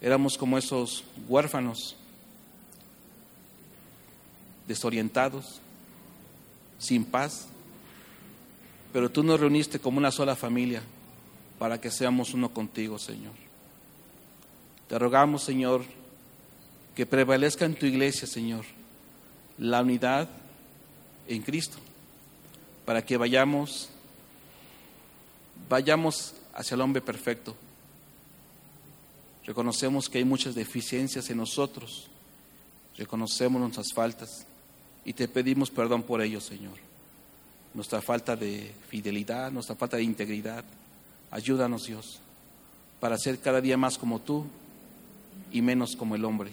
[0.00, 1.96] Éramos como esos huérfanos,
[4.66, 5.60] desorientados,
[6.78, 7.46] sin paz,
[8.92, 10.82] pero tú nos reuniste como una sola familia
[11.58, 13.32] para que seamos uno contigo, Señor.
[14.88, 15.84] Te rogamos, Señor,
[16.94, 18.64] que prevalezca en tu iglesia, Señor,
[19.58, 20.28] la unidad
[21.28, 21.78] en Cristo,
[22.84, 23.90] para que vayamos,
[25.68, 27.54] vayamos hacia el hombre perfecto.
[29.44, 32.08] Reconocemos que hay muchas deficiencias en nosotros,
[32.96, 34.44] reconocemos nuestras faltas
[35.04, 36.74] y te pedimos perdón por ello, Señor.
[37.72, 40.64] Nuestra falta de fidelidad, nuestra falta de integridad.
[41.30, 42.18] Ayúdanos, Dios,
[42.98, 44.46] para ser cada día más como tú
[45.52, 46.50] y menos como el hombre.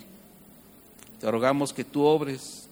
[1.19, 2.67] Te rogamos que tú obres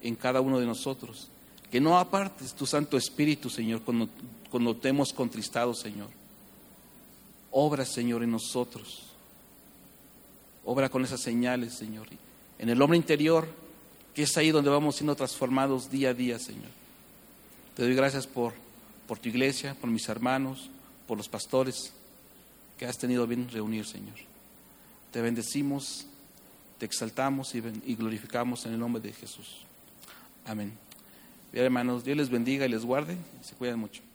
[0.00, 1.28] en cada uno de nosotros,
[1.70, 4.08] que no apartes tu Santo Espíritu, Señor, cuando,
[4.56, 6.08] cuando te hemos contristado, Señor.
[7.50, 9.02] Obra, Señor, en nosotros.
[10.64, 12.06] Obra con esas señales, Señor.
[12.58, 13.46] En el hombre interior,
[14.14, 16.70] que es ahí donde vamos siendo transformados día a día, Señor.
[17.74, 18.54] Te doy gracias por
[19.20, 20.70] tu iglesia, por mis hermanos,
[21.06, 21.92] por los pastores
[22.78, 24.16] que has tenido bien reunir, Señor.
[25.12, 26.06] Te bendecimos
[26.78, 29.66] te exaltamos y, y glorificamos en el nombre de Jesús.
[30.46, 30.72] Amén.
[31.52, 33.18] Bien, hermanos, Dios les bendiga y les guarde.
[33.42, 34.05] Se cuidan mucho.